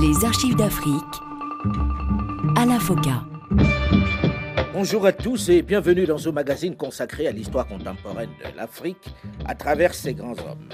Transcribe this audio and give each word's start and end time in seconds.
Les 0.00 0.24
archives 0.24 0.56
d'Afrique. 0.56 1.20
Alain 2.56 2.78
Foka. 2.78 3.22
Bonjour 4.72 5.06
à 5.06 5.12
tous 5.12 5.48
et 5.48 5.62
bienvenue 5.62 6.06
dans 6.06 6.18
ce 6.18 6.28
magazine 6.28 6.76
consacré 6.76 7.26
à 7.26 7.32
l'histoire 7.32 7.66
contemporaine 7.66 8.30
de 8.38 8.56
l'Afrique 8.56 9.14
à 9.46 9.54
travers 9.54 9.94
ses 9.94 10.14
grands 10.14 10.32
hommes. 10.32 10.68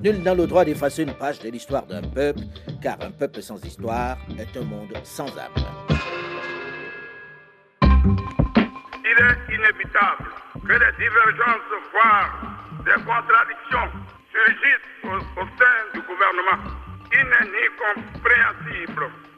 Nul 0.00 0.22
n'a 0.22 0.34
le 0.34 0.46
droit 0.46 0.64
d'effacer 0.64 1.02
une 1.02 1.14
page 1.14 1.38
de 1.40 1.50
l'histoire 1.50 1.86
d'un 1.86 2.02
peuple, 2.02 2.40
car 2.82 2.96
un 3.00 3.10
peuple 3.10 3.42
sans 3.42 3.64
histoire 3.64 4.16
est 4.38 4.56
un 4.56 4.64
monde 4.64 4.92
sans 5.04 5.28
âme. 5.38 5.64
Il 7.82 9.24
est 9.24 9.54
inévitable 9.54 10.24
que 10.62 10.72
des 10.72 10.92
divergences, 10.98 11.70
voire 11.92 12.30
des 12.84 13.02
contradictions 13.04 13.88
surgissent 14.30 15.04
au, 15.04 15.16
au 15.40 15.46
sein 15.58 15.76
du 15.94 16.00
gouvernement. 16.00 16.89
N'est 17.12 17.50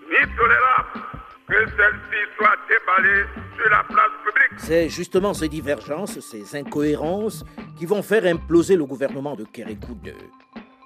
ni 0.08 0.36
tolérable 0.36 1.00
que 1.48 1.54
celle-ci 1.54 2.20
soit 2.36 2.56
déballée 2.68 3.24
sur 3.56 3.70
la 3.70 3.82
place 3.84 4.12
publique. 4.24 4.58
C'est 4.58 4.88
justement 4.88 5.32
ces 5.32 5.48
divergences, 5.48 6.20
ces 6.20 6.56
incohérences 6.56 7.45
qui 7.78 7.86
vont 7.86 8.02
faire 8.02 8.24
imploser 8.26 8.76
le 8.76 8.84
gouvernement 8.84 9.34
de 9.36 9.45
Kérékou 9.45 9.98
II. 10.04 10.14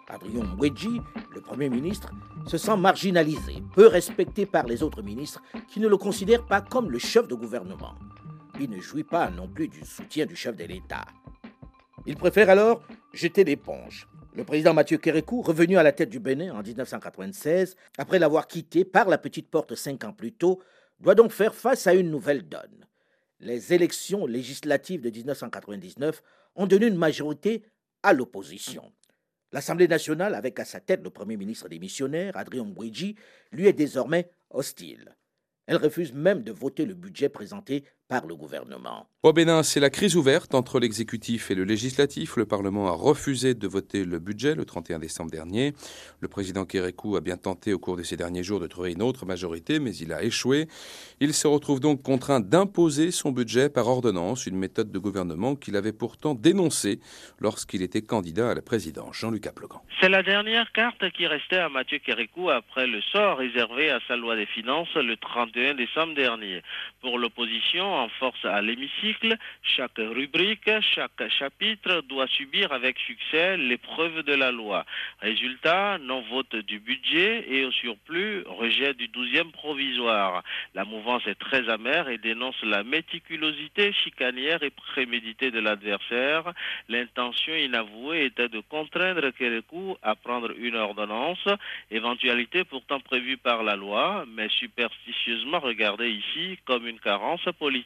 Adrien 0.09 0.45
Mbouedji, 0.45 1.00
le 1.34 1.40
Premier 1.40 1.68
ministre, 1.68 2.10
se 2.46 2.56
sent 2.56 2.76
marginalisé, 2.76 3.62
peu 3.74 3.88
respecté 3.88 4.46
par 4.46 4.64
les 4.64 4.82
autres 4.82 5.02
ministres 5.02 5.42
qui 5.68 5.80
ne 5.80 5.88
le 5.88 5.96
considèrent 5.96 6.46
pas 6.46 6.60
comme 6.60 6.90
le 6.90 6.98
chef 6.98 7.26
de 7.26 7.34
gouvernement. 7.34 7.96
Il 8.60 8.70
ne 8.70 8.80
jouit 8.80 9.04
pas 9.04 9.28
non 9.30 9.48
plus 9.48 9.66
du 9.68 9.84
soutien 9.84 10.24
du 10.26 10.37
chef 10.37 10.54
de 10.56 10.64
l'État. 10.64 11.04
Il 12.06 12.16
préfère 12.16 12.48
alors 12.48 12.80
jeter 13.12 13.42
l'éponge. 13.42 14.06
Le 14.36 14.45
président 14.45 14.74
Mathieu 14.74 14.98
Kérékou, 14.98 15.40
revenu 15.40 15.78
à 15.78 15.82
la 15.82 15.92
tête 15.92 16.10
du 16.10 16.20
Bénin 16.20 16.54
en 16.54 16.62
1996, 16.62 17.74
après 17.96 18.18
l'avoir 18.18 18.46
quitté 18.46 18.84
par 18.84 19.09
la 19.09 19.16
petite 19.16 19.48
porte 19.48 19.74
cinq 19.74 20.04
ans 20.04 20.12
plus 20.12 20.32
tôt, 20.32 20.60
doit 21.01 21.15
donc 21.15 21.32
faire 21.32 21.54
face 21.54 21.87
à 21.87 21.95
une 21.95 22.10
nouvelle 22.10 22.46
donne. 22.46 22.84
Les 23.40 23.73
élections 23.73 24.26
législatives 24.26 25.01
de 25.01 25.09
1999 25.09 26.23
ont 26.54 26.66
donné 26.66 26.88
une 26.88 26.96
majorité 26.96 27.62
à 28.02 28.12
l'opposition. 28.12 28.93
L'Assemblée 29.52 29.88
nationale, 29.88 30.34
avec 30.34 30.60
à 30.60 30.66
sa 30.66 30.80
tête 30.80 31.02
le 31.02 31.09
Premier 31.09 31.38
ministre 31.38 31.71
démissionnaire, 31.71 32.37
Adrien 32.37 32.65
Mbouidji, 32.65 33.16
lui 33.52 33.66
est 33.66 33.73
désormais 33.73 34.28
hostile. 34.50 35.16
Elle 35.66 35.78
refuse 35.78 36.12
même 36.12 36.43
de 36.43 36.52
voter 36.52 36.84
le 36.84 36.93
budget 36.93 37.30
présenté 37.30 37.84
par 38.09 38.26
le 38.26 38.37
gouvernement. 38.37 39.09
Au 39.23 39.32
Bénin, 39.32 39.65
c'est 39.65 39.80
la 39.80 39.90
crise 39.90 40.16
ouverte 40.16 40.54
entre 40.54 40.79
l'exécutif 40.79 41.51
et 41.51 41.57
le 41.57 41.65
législatif. 41.65 42.37
Le 42.37 42.46
Parlement 42.46 42.87
a 42.87 42.93
refusé 42.93 43.54
de 43.54 43.66
voter 43.66 44.04
le 44.04 44.21
budget 44.21 44.54
le 44.54 44.65
31 44.65 45.01
décembre 45.01 45.32
dernier. 45.32 45.73
Le 46.21 46.29
président 46.29 46.65
Kérékou 46.65 47.16
a 47.16 47.21
bien 47.21 47.37
tenté 47.37 47.73
au 47.73 47.79
cours 47.80 47.96
de 47.96 48.04
ces 48.04 48.16
derniers 48.16 48.45
jours 48.45 48.60
de 48.60 48.68
trouver 48.68 48.93
une 48.93 49.02
autre 49.02 49.27
majorité, 49.27 49.80
mais 49.80 49.95
il 49.96 50.12
a 50.12 50.23
échoué. 50.23 50.68
Il 51.18 51.34
se 51.34 51.49
retrouve 51.49 51.80
donc 51.80 52.02
contraint 52.02 52.38
d'imposer 52.38 53.10
son 53.10 53.32
budget 53.32 53.68
par 53.68 53.88
ordonnance, 53.88 54.46
une 54.46 54.57
méthode 54.57 54.93
de 54.93 54.99
gouvernement 55.01 55.57
qu'il 55.57 55.74
avait 55.74 55.93
pourtant 55.93 56.34
dénoncée 56.34 57.01
lorsqu'il 57.40 57.82
était 57.82 58.02
candidat 58.02 58.51
à 58.51 58.54
la 58.54 58.62
présidence. 58.62 59.16
Jean-Luc 59.16 59.49
Aplogan. 59.49 59.80
C'est 60.01 60.09
la 60.09 60.23
dernière 60.23 60.71
carte 60.71 61.10
qui 61.10 61.27
restait 61.27 61.57
à 61.57 61.68
Mathieu 61.68 61.99
Kérékou 61.99 62.51
après 62.51 62.87
le 62.87 63.01
sort 63.01 63.38
réservé 63.38 63.90
à 63.90 63.99
sa 64.06 64.15
loi 64.15 64.37
des 64.37 64.47
finances 64.47 64.94
le 64.94 65.16
31 65.16 65.75
décembre 65.75 66.15
dernier. 66.15 66.62
Pour 67.00 67.19
l'opposition, 67.19 67.96
en 67.97 68.09
force 68.09 68.44
à 68.44 68.61
l'hémicycle, 68.62 69.37
chaque 69.62 69.99
rubrique, 69.99 70.71
chaque 70.94 71.28
chapitre 71.39 72.03
doit 72.03 72.27
subir 72.28 72.72
avec 72.72 72.99
succès 72.99 73.56
l'épreuve 73.56 74.22
de 74.22 74.34
la 74.34 74.53
loi. 74.53 74.84
Résultat, 75.21 75.99
non-vote 75.99 76.56
du 76.56 76.78
budget 76.78 77.47
et 77.49 77.65
au 77.65 77.72
surplus, 77.72 78.43
rejet 78.47 78.94
du 78.94 79.09
12e 79.09 79.50
provisoire. 79.50 80.43
La 80.75 80.84
mouvance 80.84 81.27
est 81.27 81.39
très 81.39 81.69
amère 81.69 82.09
et 82.09 82.19
dénonce 82.19 82.61
la 82.62 82.85
méticulosité 82.85 83.93
chicanière 83.93 84.62
et 84.62 84.71
préméditée 84.71 85.51
de 85.51 85.61
l'adversaire. 85.61 86.53
L'intention 86.89 87.55
inavouée 87.55 88.27
était 88.27 88.49
de 88.49 88.61
contraindre 88.61 89.31
Kérékou 89.31 89.97
à 90.03 90.15
prendre 90.15 90.53
une 90.59 90.77
ordonnance, 90.77 91.47
éventualité 91.91 92.65
pourtant 92.65 93.01
prévue 93.01 93.37
par 93.37 93.62
la 93.62 93.77
loi, 93.77 94.25
mais 94.29 94.49
superstitieusement 94.49 95.61
regardée 95.61 96.11
ici 96.11 96.59
comme 96.65 96.87
une 96.87 97.01
carence 97.01 97.45
politique. 97.59 97.86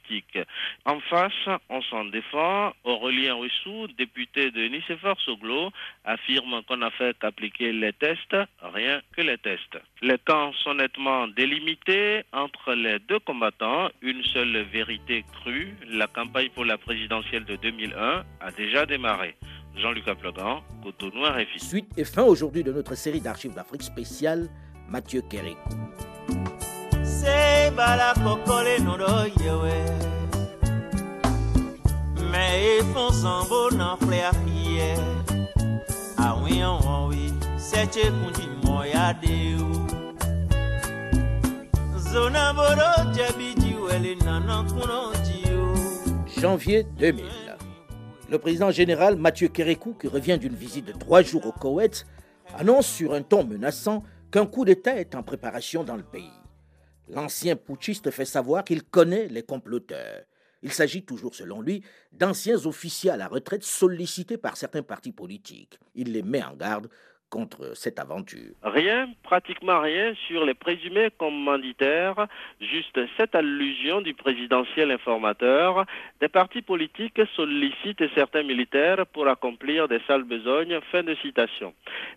En 0.84 1.00
face, 1.00 1.48
on 1.68 1.82
s'en 1.82 2.04
défend. 2.06 2.72
Aurélien 2.84 3.34
Russou, 3.34 3.86
député 3.96 4.50
de 4.50 4.68
Nicéphore 4.68 5.20
Soglo, 5.20 5.70
affirme 6.04 6.62
qu'on 6.66 6.78
n'a 6.78 6.90
fait 6.90 7.16
qu'appliquer 7.18 7.72
les 7.72 7.92
tests, 7.92 8.36
rien 8.62 9.00
que 9.16 9.22
les 9.22 9.38
tests. 9.38 9.78
Les 10.02 10.18
camps 10.18 10.52
sont 10.64 10.74
nettement 10.74 11.28
délimités 11.28 12.22
entre 12.32 12.74
les 12.74 12.98
deux 13.00 13.20
combattants. 13.20 13.90
Une 14.02 14.22
seule 14.24 14.62
vérité 14.72 15.24
crue, 15.40 15.74
la 15.86 16.06
campagne 16.06 16.50
pour 16.50 16.64
la 16.64 16.78
présidentielle 16.78 17.44
de 17.44 17.56
2001 17.56 18.24
a 18.40 18.50
déjà 18.52 18.86
démarré. 18.86 19.36
Jean-Luc 19.76 20.08
Aplogan, 20.08 20.62
Cotonou, 20.82 21.22
RFI. 21.22 21.60
Suite 21.60 21.92
et 21.96 22.04
fin 22.04 22.24
aujourd'hui 22.24 22.64
de 22.64 22.72
notre 22.72 22.96
série 22.96 23.20
d'archives 23.20 23.54
d'Afrique 23.54 23.82
spéciale, 23.82 24.48
Mathieu 24.88 25.22
Kérékou. 25.30 26.09
Janvier 46.40 46.86
2000. 46.98 47.24
Le 48.30 48.38
président 48.38 48.70
général 48.70 49.16
Mathieu 49.16 49.48
Kérékou, 49.48 49.94
qui 49.94 50.08
revient 50.08 50.38
d'une 50.38 50.54
visite 50.54 50.86
de 50.86 50.92
trois 50.92 51.22
jours 51.22 51.46
au 51.46 51.52
Koweït, 51.52 52.06
annonce 52.58 52.86
sur 52.86 53.14
un 53.14 53.22
ton 53.22 53.44
menaçant 53.44 54.02
qu'un 54.30 54.46
coup 54.46 54.64
d'État 54.64 54.96
est 54.96 55.14
en 55.14 55.22
préparation 55.22 55.84
dans 55.84 55.96
le 55.96 56.02
pays. 56.02 56.39
L'ancien 57.12 57.56
putschiste 57.56 58.10
fait 58.12 58.24
savoir 58.24 58.62
qu'il 58.62 58.84
connaît 58.84 59.26
les 59.26 59.42
comploteurs. 59.42 60.22
Il 60.62 60.72
s'agit 60.72 61.04
toujours, 61.04 61.34
selon 61.34 61.60
lui, 61.60 61.82
d'anciens 62.12 62.66
officiers 62.66 63.10
à 63.10 63.16
la 63.16 63.26
retraite 63.26 63.64
sollicités 63.64 64.36
par 64.36 64.56
certains 64.56 64.82
partis 64.82 65.10
politiques. 65.10 65.80
Il 65.94 66.12
les 66.12 66.22
met 66.22 66.44
en 66.44 66.54
garde 66.54 66.88
contre 67.30 67.76
cette 67.76 67.98
aventure. 67.98 68.52
Rien, 68.62 69.08
pratiquement 69.22 69.80
rien 69.80 70.14
sur 70.26 70.44
les 70.44 70.54
présumés 70.54 71.08
commanditaires, 71.16 72.26
juste 72.60 72.98
cette 73.16 73.34
allusion 73.34 74.00
du 74.00 74.14
présidentiel 74.14 74.90
informateur. 74.90 75.86
Des 76.20 76.28
partis 76.28 76.62
politiques 76.62 77.20
sollicitent 77.36 78.12
certains 78.14 78.42
militaires 78.42 79.06
pour 79.06 79.28
accomplir 79.28 79.88
des 79.88 80.00
sales 80.06 80.24
besognes. 80.24 80.80
Fin 80.90 81.02
de 81.02 81.14
citation. 81.16 81.72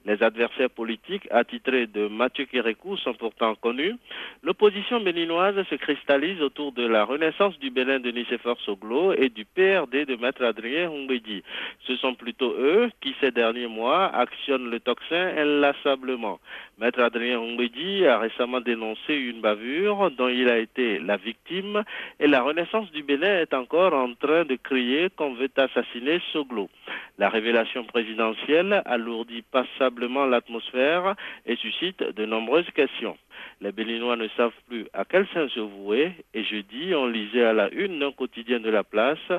Les 0.06 0.22
adversaires 0.24 0.70
politiques 0.70 1.28
attitrés 1.32 1.88
de 1.88 2.08
Mathieu 2.08 2.46
Kérékou 2.46 2.98
sont 2.98 3.14
pourtant 3.14 3.56
connus. 3.56 3.96
L'opposition 4.42 5.00
béninoise 5.00 5.64
se 5.70 5.76
cristallise 5.76 6.42
autour 6.42 6.72
de 6.72 6.86
la 6.86 7.06
renaissance 7.06 7.58
du 7.60 7.70
Bénin 7.70 8.00
de 8.00 8.12
Nicéphore 8.12 8.60
Soglo 8.62 9.14
et 9.14 9.30
du 9.30 9.46
PRD 9.46 10.06
de 10.06 10.16
Maître 10.16 10.44
Adrien 10.44 10.90
Hongwedi. 10.90 11.44
Ce 11.88 11.96
sont 11.98 12.16
plutôt 12.16 12.54
eux 12.58 12.90
qui, 13.02 13.16
ces 13.22 13.32
derniers 13.32 13.68
mois, 13.68 14.08
actionnent 14.08 14.70
le 14.70 14.80
inlassablement. 15.12 16.40
Maître 16.78 17.02
Adrien 17.02 17.40
Hongwedi 17.40 18.06
a 18.06 18.18
récemment 18.18 18.62
dénoncé 18.62 19.14
une 19.14 19.42
bavure 19.42 20.12
dont 20.12 20.28
il 20.28 20.50
a 20.50 20.58
été 20.58 21.00
la 21.00 21.18
victime 21.18 21.84
et 22.20 22.28
la 22.28 22.42
renaissance 22.42 22.92
du 22.92 23.04
Bénin 23.04 23.42
est 23.42 23.54
encore 23.54 23.94
en 23.94 24.14
train 24.16 24.46
de 24.46 24.56
crier 24.56 25.10
qu'on 25.16 25.34
veut 25.34 25.52
assassiner 25.56 26.20
Soglo. 26.32 26.70
La 27.18 27.30
révélation 27.30 27.84
présidentielle 27.84 28.82
alourdit 28.86 29.44
passablement 29.44 30.26
l'atmosphère 30.26 31.16
et 31.46 31.56
suscite 31.58 32.02
de 32.02 32.26
nombreuses 32.26 32.70
questions. 32.72 33.18
Les 33.62 33.72
Béninois 33.72 34.16
ne 34.16 34.28
savent 34.30 34.52
plus 34.68 34.88
à 34.94 35.06
quel 35.06 35.28
sein 35.34 35.48
se 35.50 35.60
vouer 35.60 36.12
et 36.34 36.44
jeudi, 36.44 36.94
on 36.96 37.08
lisait 37.08 37.46
à 37.46 37.54
la 37.54 37.72
une 37.72 38.00
d'un 38.00 38.12
quotidien 38.12 38.60
de 38.60 38.70
la 38.70 38.84
place 38.84 39.32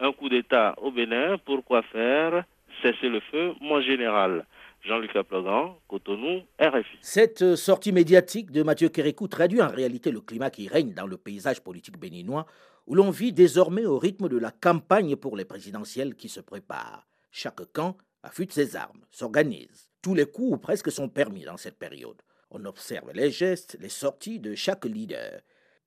un 0.00 0.12
coup 0.12 0.28
d'État 0.28 0.74
au 0.78 0.90
Bénin, 0.90 1.38
pourquoi 1.38 1.82
faire 1.82 2.44
Cesser 2.82 3.08
le 3.08 3.20
feu, 3.20 3.54
mon 3.60 3.80
général? 3.80 4.44
Jean-Luc 4.82 5.14
Aplogan, 5.14 5.74
Cotonou, 5.88 6.42
RFI. 6.58 6.98
Cette 7.02 7.54
sortie 7.54 7.92
médiatique 7.92 8.50
de 8.50 8.62
Mathieu 8.62 8.88
Kérékou 8.88 9.28
traduit 9.28 9.60
en 9.60 9.68
réalité 9.68 10.10
le 10.10 10.20
climat 10.20 10.50
qui 10.50 10.68
règne 10.68 10.94
dans 10.94 11.06
le 11.06 11.18
paysage 11.18 11.60
politique 11.60 11.98
béninois, 11.98 12.46
où 12.86 12.94
l'on 12.94 13.10
vit 13.10 13.32
désormais 13.32 13.84
au 13.84 13.98
rythme 13.98 14.28
de 14.28 14.38
la 14.38 14.50
campagne 14.50 15.16
pour 15.16 15.36
les 15.36 15.44
présidentielles 15.44 16.14
qui 16.14 16.28
se 16.28 16.40
prépare. 16.40 17.06
Chaque 17.30 17.72
camp 17.72 17.96
affûte 18.22 18.52
ses 18.52 18.74
armes, 18.74 19.04
s'organise. 19.10 19.90
Tous 20.02 20.14
les 20.14 20.26
coups 20.26 20.54
ou 20.54 20.58
presque 20.58 20.90
sont 20.90 21.08
permis 21.08 21.44
dans 21.44 21.58
cette 21.58 21.78
période. 21.78 22.20
On 22.50 22.64
observe 22.64 23.12
les 23.12 23.30
gestes, 23.30 23.76
les 23.80 23.90
sorties 23.90 24.40
de 24.40 24.54
chaque 24.54 24.86
leader. 24.86 25.40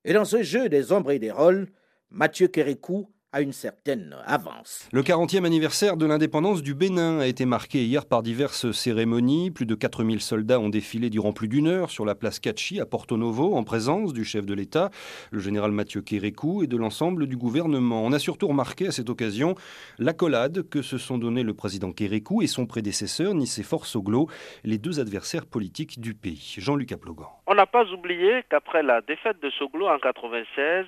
Et 0.06 0.13
dans 0.13 0.25
ce 0.25 0.44
jeu 0.44 0.69
des 0.69 0.92
ombres 0.92 1.12
et 1.12 1.19
des 1.19 1.31
rôles, 1.31 1.68
Mathieu 2.10 2.48
Kérékou 2.48 3.12
à 3.33 3.41
une 3.41 3.51
certaine 3.51 4.15
avance. 4.25 4.88
Le 4.94 5.01
40e 5.01 5.44
anniversaire 5.44 5.97
de 5.97 6.06
l'indépendance 6.06 6.62
du 6.62 6.75
Bénin 6.75 7.19
a 7.19 7.25
été 7.25 7.45
marqué 7.45 7.83
hier 7.83 8.06
par 8.06 8.21
diverses 8.21 8.71
cérémonies. 8.71 9.50
Plus 9.50 9.65
de 9.65 9.74
4000 9.74 10.21
soldats 10.21 10.59
ont 10.59 10.69
défilé 10.69 11.09
durant 11.09 11.33
plus 11.33 11.47
d'une 11.47 11.68
heure 11.68 11.89
sur 11.89 12.06
la 12.06 12.13
place 12.13 12.39
Cachi 12.39 12.80
à 12.80 12.85
Porto 12.85 13.18
Novo 13.18 13.56
en 13.56 13.63
présence 13.63 14.13
du 14.13 14.24
chef 14.24 14.45
de 14.45 14.53
l'État, 14.53 14.91
le 15.31 15.39
général 15.39 15.71
Mathieu 15.71 16.01
Kérékou 16.01 16.63
et 16.63 16.68
de 16.68 16.77
l'ensemble 16.77 17.25
du 17.25 17.35
gouvernement. 17.35 18.03
On 18.06 18.13
a 18.13 18.19
surtout 18.19 18.47
remarqué 18.47 18.88
à 18.88 18.91
cette 18.91 19.09
occasion 19.09 19.56
l'accolade 19.97 20.69
que 20.69 20.83
se 20.83 21.00
sont 21.00 21.18
donnés 21.18 21.44
le 21.44 21.56
président 21.56 21.91
Kérékou 21.91 22.44
et 22.44 22.47
son 22.47 22.68
prédécesseur 22.68 23.33
Nicéphore 23.33 23.88
Soglo, 23.88 24.30
les 24.63 24.77
deux 24.77 25.00
adversaires 25.00 25.47
politiques 25.47 26.00
du 26.00 26.13
pays. 26.13 26.56
Jean-Luc 26.59 26.91
Aplogan. 26.91 27.27
On 27.45 27.56
n'a 27.56 27.66
pas 27.66 27.84
oublié 27.92 28.44
qu'après 28.50 28.84
la 28.84 29.01
défaite 29.01 29.42
de 29.42 29.50
Soglo 29.50 29.90
en 29.90 30.00
96, 30.00 30.86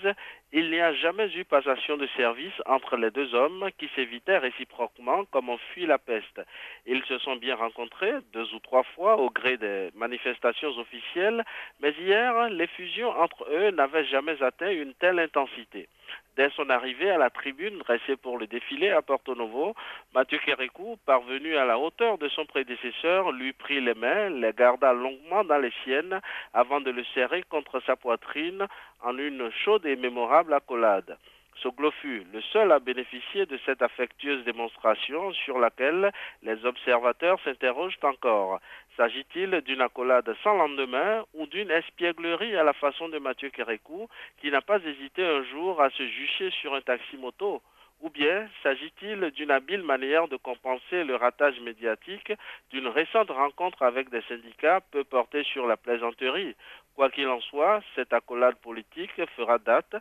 il 0.54 0.72
n'y 0.72 0.80
a 0.80 0.94
jamais 0.94 1.28
eu 1.36 1.44
passation 1.44 1.98
de 1.98 2.08
service 2.16 2.54
entre 2.66 2.96
les 2.96 3.12
deux 3.12 3.36
hommes 3.36 3.68
qui 3.78 3.90
s'évitaient 3.94 4.38
réciproquement 4.38 5.26
comme 5.26 5.50
on 5.50 5.58
fuit 5.58 5.86
la 5.86 5.98
peste. 5.98 6.40
Ils 6.86 7.04
se 7.10 7.18
sont 7.18 7.36
bien 7.36 7.56
rencontrés 7.56 8.14
deux 8.32 8.54
ou 8.54 8.60
trois 8.60 8.84
fois 8.96 9.18
au 9.18 9.30
gré 9.30 9.58
des 9.58 9.90
manifestations 9.96 10.70
officielles, 10.78 11.44
mais 11.82 11.92
hier, 12.00 12.50
les 12.50 12.68
fusions 12.68 13.10
entre 13.10 13.46
eux 13.52 13.72
n'avaient 13.72 14.06
jamais 14.06 14.42
atteint 14.42 14.72
une 14.72 14.94
telle 14.94 15.20
intensité. 15.20 15.90
Dès 16.36 16.50
son 16.50 16.70
arrivée 16.70 17.10
à 17.10 17.18
la 17.18 17.30
tribune 17.30 17.78
dressée 17.80 18.18
pour 18.18 18.38
le 18.38 18.46
défilé 18.46 18.90
à 18.90 19.02
Porto 19.02 19.36
Novo, 19.36 19.74
Mathieu 20.14 20.38
Kérékou, 20.40 20.98
parvenu 21.06 21.56
à 21.56 21.64
la 21.64 21.80
hauteur 21.80 22.18
de 22.18 22.28
son 22.28 22.46
prédécesseur, 22.46 23.32
lui 23.32 23.54
prit 23.54 23.80
les 23.80 23.94
mains, 23.94 24.30
les 24.30 24.52
garda 24.52 24.92
longuement 24.92 25.46
dans 25.46 25.60
les 25.60 25.72
siennes 25.84 26.20
avant 26.54 26.82
de 26.82 26.92
le 26.92 27.06
serrer 27.14 27.44
contre 27.44 27.80
sa 27.86 27.96
poitrine 27.96 28.68
en 29.02 29.18
une 29.18 29.50
chaude 29.64 29.86
et 29.86 29.96
mémorable 29.96 30.54
accolade. 30.54 31.18
Soglo 31.62 31.92
fut 31.92 32.26
le 32.34 32.42
seul 32.42 32.72
à 32.72 32.80
bénéficier 32.80 33.46
de 33.46 33.58
cette 33.66 33.82
affectueuse 33.82 34.44
démonstration 34.44 35.32
sur 35.34 35.60
laquelle 35.60 36.12
les 36.44 36.66
observateurs 36.66 37.40
s'interrogent 37.44 38.00
encore. 38.04 38.60
S'agit-il 38.98 39.62
d'une 39.62 39.82
accolade 39.82 40.36
sans 40.44 40.56
lendemain 40.56 41.24
ou 41.34 41.48
d'une 41.48 41.72
espièglerie 41.72 42.56
à 42.56 42.64
la 42.64 42.74
façon 42.74 43.10
de 43.10 43.20
Mathieu 43.20 43.50
Kérékou 43.50 44.08
qui 44.42 44.52
n'a 44.52 44.62
pas 44.62 44.80
hésité 44.80 45.26
un 45.26 45.44
jour 45.44 45.82
à 45.82 45.90
se 45.90 46.08
jucher 46.08 46.52
sur 46.52 46.74
un 46.74 46.82
taxi-moto 46.82 47.62
ou 48.02 48.10
bien 48.10 48.48
s'agit-il 48.62 49.32
d'une 49.32 49.52
habile 49.52 49.82
manière 49.82 50.28
de 50.28 50.38
compenser 50.38 51.04
le 51.04 51.16
ratage 51.16 51.60
médiatique 51.62 52.34
d'une 52.70 52.88
récente 52.88 53.30
rencontre 53.30 53.84
avec 53.84 54.10
des 54.10 54.22
syndicats 54.24 54.82
peu 54.92 55.04
portés 55.04 55.44
sur 55.44 55.66
la 55.66 55.78
plaisanterie? 55.78 56.56
Quoi 56.96 57.10
qu'il 57.10 57.28
en 57.28 57.42
soit, 57.42 57.82
cette 57.96 58.14
accolade 58.14 58.58
politique 58.58 59.26
fera 59.36 59.58
date 59.60 59.96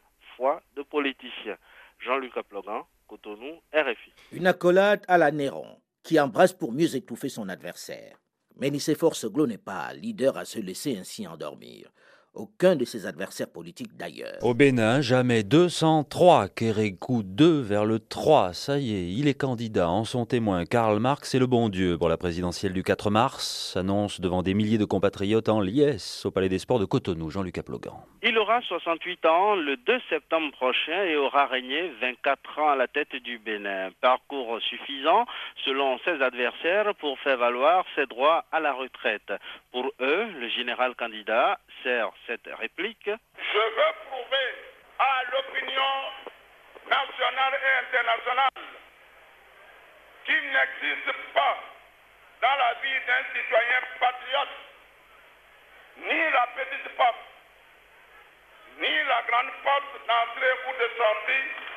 Une 4.32 4.46
accolade 4.46 5.04
à 5.08 5.18
la 5.18 5.30
Néron, 5.30 5.80
qui 6.02 6.18
embrasse 6.18 6.52
pour 6.52 6.72
mieux 6.72 6.94
étouffer 6.96 7.28
son 7.28 7.48
adversaire. 7.48 8.18
Mais 8.56 8.70
Nicéphore 8.70 9.16
Soglo 9.16 9.46
n'est 9.46 9.58
pas 9.58 9.92
leader 9.94 10.36
à 10.36 10.44
se 10.44 10.58
laisser 10.58 10.96
ainsi 10.96 11.26
endormir 11.26 11.90
aucun 12.34 12.76
de 12.76 12.84
ses 12.84 13.06
adversaires 13.06 13.50
politiques 13.50 13.96
d'ailleurs. 13.96 14.38
Au 14.42 14.54
Bénin, 14.54 15.00
jamais 15.00 15.42
203, 15.42 16.48
Kérékou 16.48 17.22
2 17.22 17.60
vers 17.60 17.84
le 17.84 17.98
3. 17.98 18.52
Ça 18.52 18.78
y 18.78 18.94
est, 18.94 19.06
il 19.08 19.28
est 19.28 19.34
candidat. 19.34 19.88
En 19.88 20.04
son 20.04 20.26
témoin, 20.26 20.64
Karl 20.64 20.98
Marx 20.98 21.34
est 21.34 21.38
le 21.38 21.46
bon 21.46 21.68
Dieu 21.68 21.98
pour 21.98 22.08
la 22.08 22.16
présidentielle 22.16 22.72
du 22.72 22.82
4 22.82 23.10
mars. 23.10 23.76
Annonce 23.76 24.20
devant 24.20 24.42
des 24.42 24.54
milliers 24.54 24.78
de 24.78 24.84
compatriotes 24.84 25.48
en 25.48 25.60
liesse 25.60 26.26
au 26.26 26.30
Palais 26.30 26.48
des 26.48 26.58
Sports 26.58 26.78
de 26.78 26.84
Cotonou. 26.84 27.30
Jean-Luc 27.30 27.58
Aplogan. 27.58 27.94
Il 28.22 28.38
aura 28.38 28.60
68 28.62 29.26
ans 29.26 29.54
le 29.54 29.76
2 29.76 30.00
septembre 30.08 30.50
prochain 30.52 31.04
et 31.04 31.16
aura 31.16 31.46
régné 31.46 31.92
24 32.00 32.58
ans 32.58 32.70
à 32.70 32.76
la 32.76 32.88
tête 32.88 33.14
du 33.16 33.38
Bénin. 33.38 33.90
Parcours 34.00 34.58
suffisant, 34.62 35.26
selon 35.64 35.98
ses 36.04 36.22
adversaires, 36.22 36.94
pour 36.96 37.18
faire 37.20 37.36
valoir 37.36 37.84
ses 37.94 38.06
droits 38.06 38.44
à 38.50 38.60
la 38.60 38.72
retraite. 38.72 39.32
Pour 39.72 39.92
eux, 40.00 40.26
le 40.40 40.48
général 40.48 40.94
candidat 40.94 41.58
sert 41.82 42.10
cette 42.26 42.48
réplique. 42.58 43.06
Je 43.06 43.58
veux 43.58 43.92
prouver 44.08 44.54
à 44.98 45.22
l'opinion 45.32 45.92
nationale 46.86 47.60
et 47.62 47.86
internationale 47.86 48.48
qu'il 50.24 50.44
n'existe 50.52 51.12
pas 51.34 51.58
dans 52.40 52.56
la 52.56 52.74
vie 52.74 53.00
d'un 53.06 53.24
citoyen 53.34 53.80
patriote 54.00 54.48
ni 55.96 56.30
la 56.30 56.46
petite 56.48 56.96
porte, 56.96 57.16
ni 58.78 59.02
la 59.04 59.22
grande 59.28 59.52
porte 59.62 60.06
d'entrée 60.06 60.54
ou 60.68 60.72
de 60.72 60.90
sortie 60.96 61.73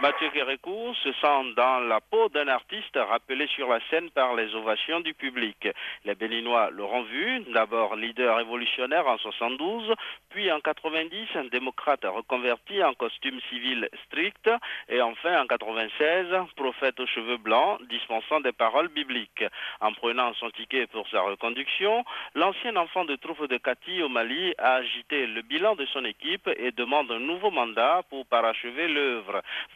Mathieu 0.00 0.28
Kérékou 0.30 0.94
se 1.02 1.12
sent 1.12 1.54
dans 1.56 1.78
la 1.80 1.98
peau 2.00 2.28
d'un 2.28 2.48
artiste 2.48 2.94
rappelé 2.94 3.46
sur 3.46 3.68
la 3.70 3.80
scène 3.88 4.10
par 4.10 4.34
les 4.34 4.54
ovations 4.54 5.00
du 5.00 5.14
public. 5.14 5.68
Les 6.04 6.14
Béninois 6.14 6.68
l'auront 6.70 7.04
vu, 7.04 7.40
d'abord 7.54 7.96
leader 7.96 8.36
révolutionnaire 8.36 9.06
en 9.06 9.16
72, 9.16 9.94
puis 10.28 10.52
en 10.52 10.60
90 10.60 11.28
un 11.36 11.44
démocrate 11.44 12.04
reconverti 12.04 12.82
en 12.82 12.92
costume 12.92 13.40
civil 13.48 13.88
strict, 14.04 14.50
et 14.90 15.00
enfin 15.00 15.40
en 15.40 15.46
96 15.46 16.26
prophète 16.56 17.00
aux 17.00 17.06
cheveux 17.06 17.38
blancs 17.38 17.80
dispensant 17.88 18.40
des 18.40 18.52
paroles 18.52 18.88
bibliques. 18.88 19.44
En 19.80 19.92
prenant 19.92 20.34
son 20.34 20.50
ticket 20.50 20.86
pour 20.88 21.08
sa 21.08 21.22
reconduction, 21.22 22.04
l'ancien 22.34 22.76
enfant 22.76 23.06
de 23.06 23.16
troupe 23.16 23.48
de 23.48 23.56
Cathy 23.56 24.02
au 24.02 24.10
Mali 24.10 24.52
a 24.58 24.74
agité 24.74 25.26
le 25.26 25.40
bilan 25.40 25.76
de 25.76 25.86
son 25.86 26.04
équipe 26.04 26.50
et 26.58 26.72
demande 26.72 27.10
un 27.10 27.20
nouveau 27.20 27.50
mandat 27.50 28.02
pour 28.10 28.26
parachever 28.26 28.88
le 28.88 29.13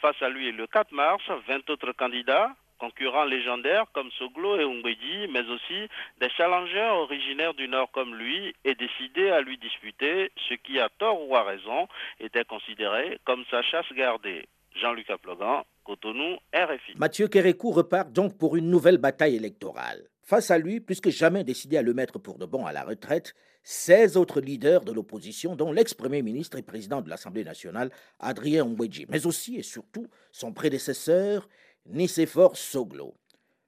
Face 0.00 0.20
à 0.22 0.28
lui, 0.28 0.52
le 0.52 0.66
4 0.66 0.92
mars, 0.92 1.22
20 1.48 1.70
autres 1.70 1.92
candidats, 1.92 2.50
concurrents 2.78 3.24
légendaires 3.24 3.86
comme 3.92 4.10
Soglo 4.12 4.58
et 4.58 4.64
Ungwedi, 4.64 5.28
mais 5.30 5.42
aussi 5.48 5.88
des 6.20 6.30
challengers 6.30 6.90
originaires 6.92 7.54
du 7.54 7.68
Nord 7.68 7.90
comme 7.92 8.14
lui, 8.14 8.54
et 8.64 8.74
décidé 8.74 9.30
à 9.30 9.40
lui 9.40 9.58
disputer 9.58 10.30
ce 10.48 10.54
qui, 10.54 10.78
à 10.80 10.88
tort 10.88 11.28
ou 11.28 11.36
à 11.36 11.42
raison, 11.42 11.88
était 12.20 12.44
considéré 12.44 13.18
comme 13.24 13.44
sa 13.50 13.62
chasse 13.62 13.92
gardée. 13.92 14.48
Jean-Luc 14.80 15.10
Aplogan, 15.10 15.62
Cotonou, 15.84 16.36
RFI. 16.54 16.96
Mathieu 16.96 17.26
Kérékou 17.26 17.72
repart 17.72 18.10
donc 18.12 18.38
pour 18.38 18.56
une 18.56 18.70
nouvelle 18.70 18.98
bataille 18.98 19.36
électorale. 19.36 20.04
Face 20.28 20.50
à 20.50 20.58
lui, 20.58 20.78
plus 20.78 21.00
que 21.00 21.08
jamais 21.08 21.42
décidé 21.42 21.78
à 21.78 21.82
le 21.82 21.94
mettre 21.94 22.18
pour 22.18 22.36
de 22.36 22.44
bon 22.44 22.66
à 22.66 22.72
la 22.74 22.84
retraite, 22.84 23.34
16 23.62 24.18
autres 24.18 24.42
leaders 24.42 24.84
de 24.84 24.92
l'opposition, 24.92 25.56
dont 25.56 25.72
l'ex-premier 25.72 26.20
ministre 26.20 26.58
et 26.58 26.62
président 26.62 27.00
de 27.00 27.08
l'Assemblée 27.08 27.44
nationale, 27.44 27.90
Adrien 28.18 28.66
Ngwedji, 28.66 29.06
mais 29.08 29.24
aussi 29.24 29.56
et 29.56 29.62
surtout 29.62 30.06
son 30.30 30.52
prédécesseur, 30.52 31.48
Nicéphore 31.86 32.58
Soglo. 32.58 33.14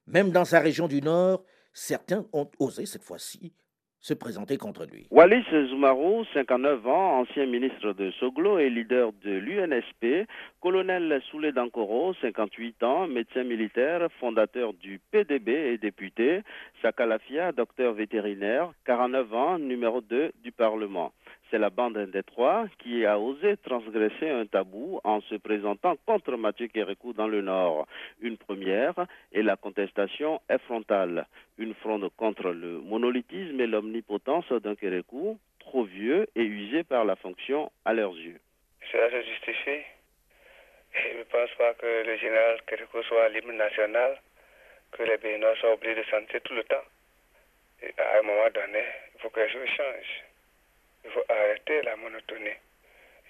Même 0.06 0.32
dans 0.32 0.44
sa 0.44 0.60
région 0.60 0.86
du 0.86 1.00
Nord, 1.00 1.46
certains 1.72 2.26
ont 2.34 2.50
osé 2.58 2.84
cette 2.84 3.04
fois-ci 3.04 3.54
se 4.00 4.14
présenter 4.14 4.56
contre 4.56 4.86
lui. 4.86 5.06
Wallis 5.10 5.44
Zoumarou, 5.68 6.24
59 6.32 6.86
ans, 6.86 7.20
ancien 7.20 7.46
ministre 7.46 7.92
de 7.92 8.10
Soglo 8.12 8.58
et 8.58 8.70
leader 8.70 9.12
de 9.24 9.30
l'UNSP, 9.30 10.26
colonel 10.60 11.20
Soulé 11.30 11.52
Dankoro, 11.52 12.14
58 12.22 12.82
ans, 12.82 13.06
médecin 13.06 13.44
militaire, 13.44 14.08
fondateur 14.18 14.72
du 14.72 15.00
PDB 15.10 15.72
et 15.72 15.78
député, 15.78 16.40
Sakalafia, 16.80 17.52
docteur 17.52 17.92
vétérinaire, 17.92 18.72
49 18.86 19.34
ans, 19.34 19.58
numéro 19.58 20.00
2 20.00 20.32
du 20.42 20.50
Parlement. 20.50 21.12
C'est 21.50 21.58
la 21.58 21.70
bande 21.70 21.98
des 21.98 22.22
trois 22.22 22.66
qui 22.78 23.04
a 23.04 23.18
osé 23.18 23.56
transgresser 23.56 24.28
un 24.28 24.46
tabou 24.46 25.00
en 25.02 25.20
se 25.22 25.34
présentant 25.34 25.96
contre 26.06 26.36
Mathieu 26.36 26.68
Kérékou 26.68 27.12
dans 27.12 27.26
le 27.26 27.42
Nord. 27.42 27.88
Une 28.20 28.36
première 28.36 28.94
et 29.32 29.42
la 29.42 29.56
contestation 29.56 30.40
est 30.48 30.58
frontale. 30.58 31.26
Une 31.58 31.74
fronde 31.74 32.08
contre 32.16 32.50
le 32.50 32.78
monolithisme 32.80 33.60
et 33.60 33.66
l'omnipotence 33.66 34.50
d'un 34.52 34.76
Kérékou 34.76 35.38
trop 35.58 35.84
vieux 35.84 36.28
et 36.36 36.44
usé 36.44 36.84
par 36.84 37.04
la 37.04 37.16
fonction 37.16 37.72
à 37.84 37.94
leurs 37.94 38.14
yeux. 38.14 38.40
Cela 38.92 39.10
se 39.10 39.26
justifie. 39.28 39.82
Je 40.92 41.18
ne 41.18 41.24
pense 41.24 41.50
pas 41.58 41.74
que 41.74 42.06
le 42.06 42.16
général 42.16 42.60
Kérékou 42.68 43.02
soit 43.02 43.28
libre 43.30 43.52
national, 43.52 44.20
que 44.92 45.02
les 45.02 45.16
Béninois 45.18 45.56
soient 45.56 45.74
obligés 45.74 45.96
de 45.96 46.04
sentir 46.04 46.40
tout 46.42 46.54
le 46.54 46.64
temps. 46.64 46.86
À 47.98 48.18
un 48.18 48.22
moment 48.22 48.50
donné, 48.54 48.84
il 49.14 49.20
faut 49.20 49.30
que 49.30 49.40
les 49.40 49.50
choses 49.50 49.68
changent. 49.76 50.29
Il 51.04 51.10
faut 51.10 51.24
arrêter 51.28 51.82
la 51.82 51.96
monotonie. 51.96 52.58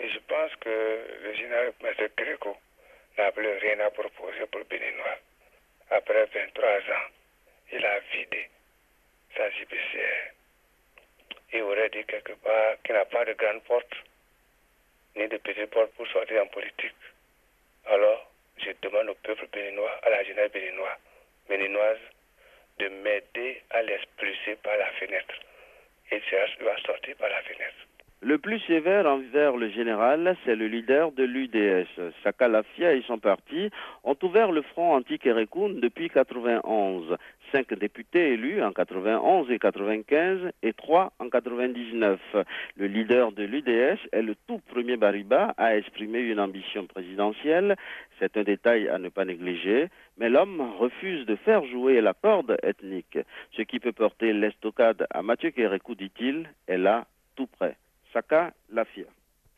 Et 0.01 0.09
je 0.09 0.19
pense 0.21 0.55
que 0.57 1.07
le 1.23 1.35
général 1.35 1.73
M. 1.83 2.09
Gréco 2.17 2.57
n'a 3.19 3.33
plus 3.33 3.59
rien 3.59 3.81
à 3.81 3.91
proposer 3.91 4.47
pour 4.47 4.61
le 4.61 4.65
Béninois. 4.65 5.19
Après 5.91 6.25
23 6.27 6.69
ans, 6.69 7.09
il 7.73 7.85
a 7.85 7.99
vidé 8.13 8.49
sa 9.37 9.51
JPCR. 9.51 10.33
Il 11.53 11.63
aurait 11.63 11.89
dit 11.91 12.05
quelque 12.05 12.33
part 12.33 12.77
qu'il 12.83 12.95
n'a 12.95 13.05
pas 13.05 13.25
de 13.25 13.33
grande 13.35 13.63
porte, 13.65 13.95
ni 15.17 15.27
de 15.29 15.37
petite 15.39 15.71
porte 15.71 15.93
pour 15.95 16.07
sortir 16.09 16.43
en 16.43 16.47
politique. 16.47 16.95
Alors, 17.87 18.31
je 18.59 18.71
demande 18.83 19.09
au 19.09 19.15
peuple 19.15 19.47
béninois, 19.53 19.99
à 20.03 20.11
la 20.11 20.23
jeunesse 20.25 20.53
béninoise, 20.53 20.99
béninoise, 21.49 21.99
de 22.79 22.89
m'aider 22.89 23.63
à 23.71 23.83
l'expulser 23.83 24.57
par 24.63 24.77
la 24.77 24.91
fenêtre. 24.93 25.35
Et 26.13 26.23
il 26.59 26.65
va 26.65 26.77
sortir 26.79 27.17
par 27.17 27.29
la 27.29 27.43
fenêtre. 27.43 27.87
Le 28.23 28.37
plus 28.37 28.61
sévère 28.67 29.07
envers 29.07 29.57
le 29.57 29.71
général, 29.71 30.37
c'est 30.45 30.55
le 30.55 30.67
leader 30.67 31.11
de 31.13 31.25
l'UDS. 31.25 31.89
Saka 32.23 32.49
Lafia 32.49 32.93
et 32.93 33.01
son 33.07 33.19
parti 33.19 33.71
ont 34.05 34.17
ouvert 34.23 34.53
le 34.53 34.61
front 34.61 34.95
anti-Kérékoun 34.95 35.81
depuis 35.81 36.11
91. 36.11 37.17
Cinq 37.51 37.73
députés 37.73 38.35
élus 38.35 38.63
en 38.63 38.73
91 38.73 39.51
et 39.51 39.59
95 39.59 40.51
et 40.63 40.75
trois 40.75 41.15
en 41.19 41.31
99. 41.31 42.21
Le 42.77 42.87
leader 42.87 43.33
de 43.33 43.43
l'UDS 43.43 43.99
est 44.13 44.21
le 44.21 44.35
tout 44.47 44.61
premier 44.69 44.99
Bariba 44.99 45.55
à 45.57 45.79
exprimer 45.79 46.21
une 46.21 46.41
ambition 46.41 46.85
présidentielle. 46.85 47.75
C'est 48.19 48.37
un 48.37 48.43
détail 48.43 48.87
à 48.89 48.99
ne 48.99 49.09
pas 49.09 49.25
négliger, 49.25 49.89
mais 50.19 50.29
l'homme 50.29 50.61
refuse 50.79 51.25
de 51.25 51.37
faire 51.37 51.65
jouer 51.65 52.03
la 52.03 52.13
corde 52.13 52.59
ethnique. 52.63 53.19
Ce 53.57 53.63
qui 53.63 53.81
peut 53.81 53.93
porter 53.93 54.35
l'estocade 54.35 55.07
à 55.09 55.23
Mathieu 55.23 55.53
Kérékou, 55.53 55.95
dit-il, 55.95 56.51
est 56.69 56.77
là, 56.77 57.07
tout 57.35 57.47
près. 57.47 57.77
Saka 58.13 58.53
Lafia. 58.73 59.05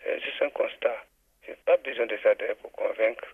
C'est 0.02 0.20
juste 0.20 0.42
un 0.42 0.50
constat. 0.50 1.04
Je 1.44 1.50
n'ai 1.50 1.56
pas 1.64 1.76
besoin 1.78 2.06
de 2.06 2.18
ça 2.22 2.34
pour 2.60 2.72
convaincre, 2.72 3.26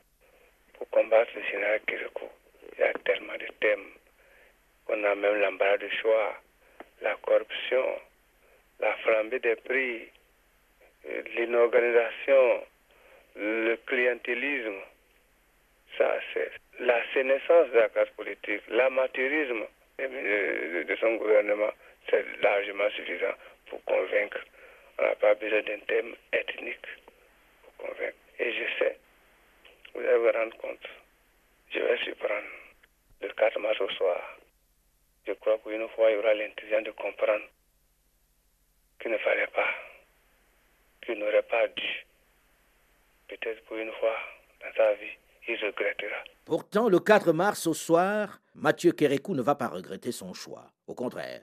pour 0.75 0.89
combattre 0.91 1.31
le 1.35 1.43
général 1.43 1.81
Kérékou. 1.87 2.29
Il 2.73 2.81
y 2.81 2.83
a 2.85 2.93
tellement 3.05 3.35
de 3.35 3.47
thèmes. 3.61 3.91
On 4.89 5.05
a 5.05 5.15
même 5.15 5.41
l'embarras 5.41 5.79
de 5.79 5.89
choix, 5.89 6.35
la 7.03 7.15
corruption, 7.17 7.85
la 8.81 8.95
flambée 8.97 9.41
des 9.41 9.57
prix, 9.57 10.09
euh, 11.07 11.23
l'inorganisation, 11.37 12.65
le 13.37 13.77
clientélisme. 13.87 14.81
Ça, 15.97 16.15
c'est 16.33 16.51
la 16.81 17.01
sénescence 17.13 17.71
de 17.71 17.79
la 17.79 17.89
classe 17.89 18.11
politique, 18.11 18.63
l'amateurisme 18.69 19.65
de, 19.99 20.83
de 20.85 20.97
son 20.97 21.17
gouvernement. 21.17 21.71
C'est 22.09 22.25
largement 22.41 22.89
suffisant 22.91 23.35
pour 23.67 23.83
convaincre. 23.85 24.39
On 24.99 25.03
n'a 25.03 25.15
pas 25.15 25.35
besoin 25.35 25.63
d'un 25.63 25.79
thème 25.81 26.15
ethnique 26.33 26.87
pour 27.63 27.87
convaincre. 27.87 28.17
Et 28.39 28.53
je 28.53 28.65
sais, 28.79 28.99
vous 29.95 30.01
allez 30.01 30.19
vous 30.19 30.39
rendre 30.39 30.57
compte, 30.59 30.87
je 31.71 31.79
vais 31.79 31.99
surprendre 32.05 32.49
le 33.21 33.29
4 33.29 33.59
mars 33.61 33.81
au 33.81 33.91
soir. 33.91 34.21
Je 35.27 35.33
crois 35.35 35.59
qu'une 35.59 35.89
fois, 35.91 36.11
il 36.11 36.15
y 36.15 36.17
aura 36.19 36.35
l'intelligence 36.35 36.85
de 36.85 36.91
comprendre 36.93 37.45
qu'il 39.01 39.11
ne 39.11 39.19
fallait 39.19 39.47
pas, 39.49 39.69
qu'il 41.05 41.19
n'aurait 41.19 41.43
pas 41.43 41.69
dû. 41.69 42.07
Peut-être 43.29 43.65
pour 43.67 43.77
une 43.77 43.93
fois 43.93 44.17
dans 44.61 44.73
sa 44.75 44.95
vie, 44.95 45.17
il 45.47 45.57
regrettera. 45.65 46.25
Pourtant, 46.45 46.89
le 46.89 46.99
4 46.99 47.33
mars 47.33 47.67
au 47.67 47.75
soir, 47.75 48.41
Mathieu 48.55 48.93
Kérékou 48.93 49.35
ne 49.35 49.43
va 49.43 49.55
pas 49.55 49.69
regretter 49.69 50.13
son 50.13 50.33
choix. 50.33 50.71
Au 50.87 50.95
contraire, 50.95 51.43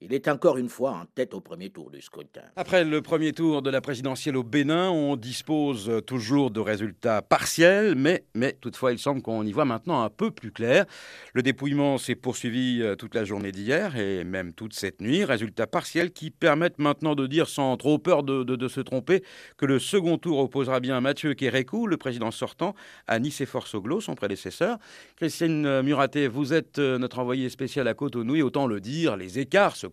il 0.00 0.12
est 0.12 0.28
encore 0.28 0.58
une 0.58 0.68
fois 0.68 0.90
en 0.92 1.06
tête 1.14 1.34
au 1.34 1.40
premier 1.40 1.70
tour 1.70 1.90
du 1.90 2.02
scrutin. 2.02 2.42
Après 2.56 2.84
le 2.84 3.00
premier 3.00 3.32
tour 3.32 3.62
de 3.62 3.70
la 3.70 3.80
présidentielle 3.80 4.36
au 4.36 4.42
Bénin, 4.42 4.90
on 4.90 5.16
dispose 5.16 5.90
toujours 6.06 6.50
de 6.50 6.60
résultats 6.60 7.22
partiels, 7.22 7.94
mais, 7.94 8.24
mais 8.34 8.52
toutefois 8.60 8.92
il 8.92 8.98
semble 8.98 9.22
qu'on 9.22 9.44
y 9.46 9.52
voit 9.52 9.64
maintenant 9.64 10.02
un 10.02 10.10
peu 10.10 10.30
plus 10.30 10.50
clair. 10.50 10.84
Le 11.32 11.42
dépouillement 11.42 11.96
s'est 11.96 12.16
poursuivi 12.16 12.82
euh, 12.82 12.96
toute 12.96 13.14
la 13.14 13.24
journée 13.24 13.52
d'hier 13.52 13.96
et 13.96 14.24
même 14.24 14.52
toute 14.52 14.74
cette 14.74 15.00
nuit. 15.00 15.24
Résultats 15.24 15.66
partiels 15.66 16.12
qui 16.12 16.30
permettent 16.30 16.78
maintenant 16.78 17.14
de 17.14 17.26
dire 17.26 17.48
sans 17.48 17.76
trop 17.76 17.98
peur 17.98 18.22
de, 18.22 18.42
de, 18.42 18.68
se 18.68 18.80
tromper 18.80 19.22
que 19.56 19.64
le 19.64 19.78
second 19.78 20.18
tour 20.18 20.38
opposera 20.38 20.80
bien 20.80 21.00
Mathieu 21.00 21.34
Kérékou, 21.34 21.86
le 21.86 21.96
président 21.96 22.30
sortant, 22.30 22.74
à 23.06 23.18
Nicéphore 23.18 23.66
Soglo, 23.66 24.00
son 24.00 24.14
prédécesseur. 24.14 24.78
Christine 25.16 25.80
Muraté, 25.82 26.28
vous 26.28 26.52
êtes 26.52 26.78
euh, 26.78 26.98
notre 26.98 27.20
envoyé 27.20 27.48
spécial 27.48 27.88
à 27.88 27.94
Cotonou 27.94 28.36
et 28.36 28.42
autant 28.42 28.66
le 28.66 28.80
dire, 28.80 29.16
les 29.16 29.38
écarts 29.38 29.76
se 29.76 29.86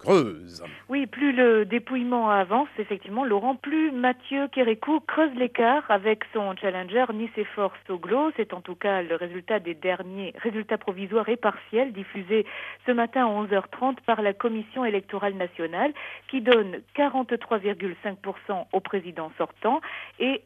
Oui, 0.90 1.06
plus 1.06 1.32
le 1.32 1.66
dépouillement 1.66 2.30
avance, 2.30 2.70
effectivement, 2.78 3.24
Laurent, 3.24 3.56
plus 3.56 3.92
Mathieu 3.92 4.48
Kérékou 4.48 5.00
creuse 5.02 5.34
l'écart 5.36 5.84
avec 5.90 6.24
son 6.34 6.56
challenger 6.56 7.06
Nicéphore 7.14 7.74
Soglo. 7.88 8.32
C'est 8.36 8.54
en 8.54 8.62
tout 8.62 8.76
cas 8.76 9.02
le 9.02 9.16
résultat 9.16 9.60
des 9.60 9.74
derniers 9.74 10.34
résultats 10.42 10.78
provisoires 10.78 11.30
et 11.30 11.38
partiels 11.38 11.94
diffusés 11.94 12.46
ce 12.86 12.92
matin 12.92 13.26
à 13.26 13.30
11h30 13.30 13.98
par 14.06 14.22
la 14.22 14.34
Commission 14.34 14.86
électorale 14.86 15.36
nationale 15.36 15.94
qui 16.30 16.42
donne 16.42 16.82
43,5% 16.96 18.66
au 18.72 18.80
président 18.80 19.32
sortant 19.38 19.82
et 20.20 20.42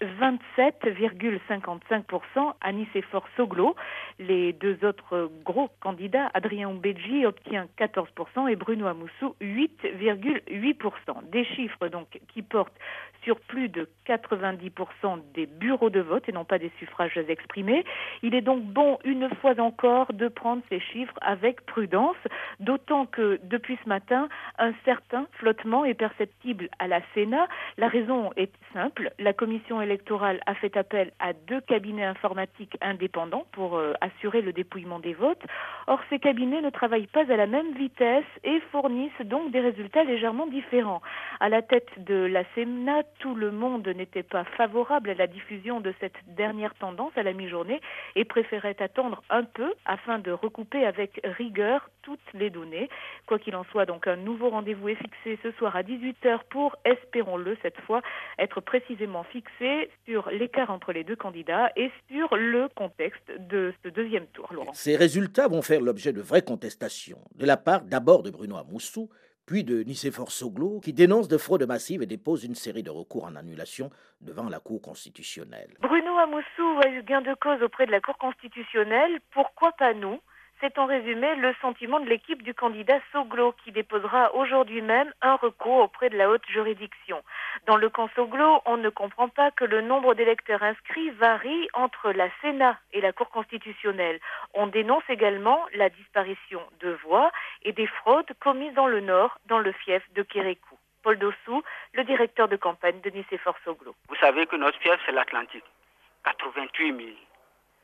27,55% 0.58 2.54
à 2.62 2.72
Nicéphore 2.72 3.28
Soglo. 3.38 3.76
Les 4.20 4.54
deux 4.54 4.78
autres 4.84 5.30
gros 5.44 5.70
candidats, 5.80 6.30
Adrien 6.34 6.70
Oubedji 6.70 7.26
obtient 7.26 7.68
14% 7.78 8.50
et 8.50 8.56
Bruno 8.56 8.88
Amoussou 8.88 9.35
8,8%. 9.42 11.30
Des 11.30 11.46
chiffres 11.46 11.88
donc 11.88 12.20
qui 12.34 12.42
portent 12.42 12.78
sur 13.26 13.40
plus 13.40 13.70
de 13.70 13.90
90% 14.08 15.20
des 15.34 15.48
bureaux 15.48 15.90
de 15.90 16.00
vote 16.00 16.30
et 16.30 16.32
non 16.32 16.46
pas 16.46 16.60
des 16.60 16.72
suffrages 16.80 17.18
exprimés. 17.28 17.84
Il 18.22 18.36
est 18.36 18.42
donc 18.42 18.64
bon, 18.64 19.00
une 19.04 19.30
fois 19.42 19.60
encore, 19.60 20.14
de 20.14 20.28
prendre 20.28 20.62
ces 20.70 20.80
chiffres 20.80 21.18
avec 21.22 21.66
prudence, 21.66 22.16
d'autant 22.60 23.08
que 23.08 23.40
depuis 23.44 23.78
ce 23.84 23.90
matin, 23.90 24.30
un 24.60 24.74
certain 24.86 25.26
flottement 25.34 25.86
est 25.86 25.96
perceptible 25.96 26.70
à 26.78 26.88
la 26.88 27.02
Sénat. 27.14 27.48
La 27.78 27.88
raison 27.88 28.32
est 28.38 28.52
simple. 28.74 29.12
La 29.18 29.34
commission 29.34 29.82
électorale 29.82 30.40
a 30.46 30.54
fait 30.54 30.78
appel 30.78 31.12
à 31.20 31.34
deux 31.34 31.62
cabinets 31.62 32.06
informatiques 32.06 32.78
indépendants 32.82 33.46
pour 33.54 33.78
euh, 33.78 33.94
assurer 34.02 34.42
le 34.42 34.54
dépouillement 34.54 35.00
des 35.00 35.14
votes. 35.14 35.42
Or, 35.88 36.00
ces 36.10 36.20
cabinets 36.20 36.62
ne 36.62 36.70
travaillent 36.70 37.08
pas 37.08 37.32
à 37.32 37.36
la 37.36 37.48
même 37.48 37.74
vitesse 37.74 38.26
et 38.44 38.60
fournissent 38.72 39.12
donc 39.26 39.52
des 39.52 39.60
résultats 39.60 40.04
légèrement 40.04 40.48
différents. 40.48 41.02
À 41.40 41.50
la 41.50 41.62
tête 41.62 41.90
de 41.98 42.16
la 42.16 42.44
Sénat, 42.56 43.04
tout 43.20 43.36
le 43.36 43.52
monde 43.52 43.88
n'était 43.88 44.24
pas 44.24 44.44
favorable 44.58 45.10
à 45.10 45.14
la 45.14 45.28
diffusion 45.28 45.82
de 45.82 45.94
cette 46.00 46.16
dernière 46.28 46.74
tendance 46.76 47.12
à 47.16 47.24
la 47.24 47.34
mi-journée 47.34 47.82
et 48.16 48.26
préférait 48.26 48.78
attendre 48.80 49.24
un 49.30 49.44
peu 49.44 49.74
afin 49.86 50.20
de 50.20 50.32
recouper 50.32 50.86
avec 50.86 51.20
rigueur 51.24 51.90
toutes 52.02 52.20
les 52.34 52.50
données. 52.50 52.90
Quoi 53.26 53.40
qu'il 53.40 53.56
en 53.56 53.64
soit, 53.66 53.86
donc 53.86 54.08
un 54.08 54.16
nouveau 54.16 54.50
rendez-vous 54.50 54.90
est 54.90 54.96
fixé 54.96 55.40
ce 55.44 55.52
soir 55.54 55.76
à 55.76 55.82
18h 55.82 56.40
pour, 56.50 56.76
espérons-le 56.86 57.58
cette 57.62 57.80
fois, 57.82 58.02
être 58.38 58.62
précisément 58.62 59.24
fixé 59.24 59.90
sur 60.06 60.30
l'écart 60.30 60.70
entre 60.70 60.94
les 60.94 61.04
deux 61.04 61.16
candidats 61.16 61.72
et 61.76 61.92
sur 62.12 62.36
le 62.36 62.70
contexte 62.70 63.32
de 63.40 63.74
ce 63.84 63.90
deuxième 63.90 64.28
tour. 64.28 64.48
Laurent. 64.54 64.74
Ces 64.74 64.96
résultats 64.96 65.48
vont 65.48 65.62
faire 65.62 65.82
l'objet 65.82 66.14
de 66.14 66.22
vraies 66.22 66.44
contestations, 66.44 67.20
de 67.36 67.46
la 67.46 67.58
part 67.58 67.82
d'abord 67.82 68.24
de 68.24 68.30
Bruno 68.30 68.58
Amoussou, 68.58 69.10
puis 69.46 69.64
de 69.64 69.84
Nicéphore 69.84 70.32
Soglo, 70.32 70.80
qui 70.80 70.94
dénonce 70.94 71.28
de 71.28 71.38
fraude 71.38 71.64
massive 71.64 72.02
et 72.02 72.06
dépose 72.08 72.44
une 72.44 72.56
série 72.56 72.84
de 72.84 72.90
recours 72.90 73.26
en 73.26 73.36
annulation 73.36 73.90
devant 74.22 74.50
la 74.50 74.60
Cour 74.60 74.82
constitutionnelle. 74.82 75.76
Bruno 75.80 76.18
Amoussou 76.18 76.80
a 76.84 76.90
eu 76.90 77.04
gain 77.04 77.22
de 77.22 77.34
cause 77.36 77.62
auprès 77.62 77.86
de 77.86 77.92
la 77.92 78.02
Cour 78.02 78.18
constitutionnelle? 78.18 79.20
Pourquoi 79.32 79.72
pas 79.74 79.94
nous? 79.94 80.20
C'est 80.62 80.78
en 80.78 80.86
résumé 80.86 81.36
le 81.36 81.54
sentiment 81.62 82.00
de 82.00 82.10
l'équipe 82.10 82.42
du 82.42 82.54
candidat 82.54 83.00
Soglo 83.12 83.54
qui 83.64 83.72
déposera 83.72 84.34
aujourd'hui 84.34 84.82
même 84.82 85.12
un 85.22 85.36
recours 85.36 85.78
auprès 85.78 86.10
de 86.10 86.18
la 86.18 86.30
haute 86.30 86.46
juridiction. 86.48 87.22
Dans 87.66 87.76
le 87.76 87.90
camp 87.90 88.10
Soglo, 88.16 88.62
on 88.66 88.78
ne 88.78 88.90
comprend 88.90 89.28
pas 89.28 89.52
que 89.52 89.66
le 89.66 89.82
nombre 89.82 90.14
d'électeurs 90.14 90.64
inscrits 90.64 91.10
varie 91.12 91.68
entre 91.74 92.12
la 92.12 92.30
Sénat 92.42 92.78
et 92.94 93.02
la 93.02 93.12
Cour 93.12 93.30
constitutionnelle. 93.30 94.20
On 94.54 94.68
dénonce 94.68 95.04
également 95.10 95.66
la 95.74 95.90
disparition 95.90 96.62
de 96.80 96.92
voix 97.04 97.32
et 97.64 97.74
des 97.74 97.88
fraudes 97.88 98.32
commises 98.40 98.74
dans 98.74 98.88
le 98.88 99.02
Nord, 99.02 99.38
dans 99.48 99.60
le 99.60 99.72
fief 99.72 100.04
de 100.14 100.24
Kérékou. 100.24 100.78
Paul 101.04 101.20
Dossou, 101.20 101.62
le 101.94 102.04
directeur 102.04 102.48
de 102.48 102.56
campagne 102.56 103.00
de 103.02 103.10
Nicéphore 103.12 103.58
Soglo. 103.64 103.96
Vous 104.10 104.16
savez 104.16 104.48
que 104.48 104.56
notre 104.56 104.80
fief, 104.80 105.00
c'est 105.06 105.12
l'Atlantique. 105.12 105.66
88 106.24 106.98
000 106.98 107.10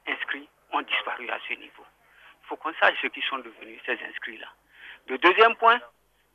inscrits 0.07 0.49
ont 0.73 0.81
disparu 0.81 1.29
à 1.29 1.37
ce 1.47 1.53
niveau. 1.53 1.83
Faut 2.51 2.57
qu'on 2.57 2.73
sache 2.81 2.97
ceux 3.01 3.07
qui 3.07 3.21
sont 3.21 3.37
devenus 3.37 3.79
ces 3.85 3.97
inscrits-là. 4.09 4.47
Le 5.07 5.17
deuxième 5.19 5.55
point, 5.55 5.79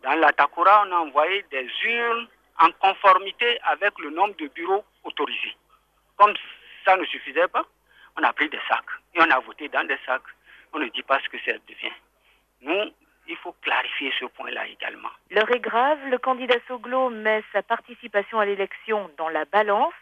dans 0.02 0.14
la 0.14 0.32
Takura, 0.32 0.84
on 0.86 0.92
a 0.92 0.96
envoyé 0.96 1.44
des 1.50 1.68
urnes 1.84 2.26
en 2.58 2.70
conformité 2.80 3.58
avec 3.64 3.98
le 3.98 4.08
nombre 4.08 4.34
de 4.36 4.46
bureaux 4.48 4.82
autorisés. 5.04 5.54
Comme 6.16 6.32
ça 6.86 6.96
ne 6.96 7.04
suffisait 7.04 7.48
pas, 7.48 7.66
on 8.18 8.22
a 8.22 8.32
pris 8.32 8.48
des 8.48 8.60
sacs 8.66 8.96
et 9.14 9.20
on 9.20 9.30
a 9.30 9.38
voté 9.40 9.68
dans 9.68 9.86
des 9.86 9.98
sacs. 10.06 10.22
On 10.72 10.78
ne 10.78 10.88
dit 10.88 11.02
pas 11.02 11.20
ce 11.20 11.28
que 11.28 11.38
ça 11.40 11.52
devient. 11.68 11.92
Nous, 12.62 12.92
il 13.28 13.36
faut 13.36 13.54
clarifier 13.60 14.10
ce 14.18 14.24
point-là 14.24 14.66
également. 14.68 15.10
L'heure 15.30 15.54
est 15.54 15.60
grave. 15.60 15.98
Le 16.08 16.16
candidat 16.16 16.56
Soglo 16.66 17.10
met 17.10 17.44
sa 17.52 17.62
participation 17.62 18.40
à 18.40 18.46
l'élection 18.46 19.10
dans 19.18 19.28
la 19.28 19.44
balance. 19.44 19.92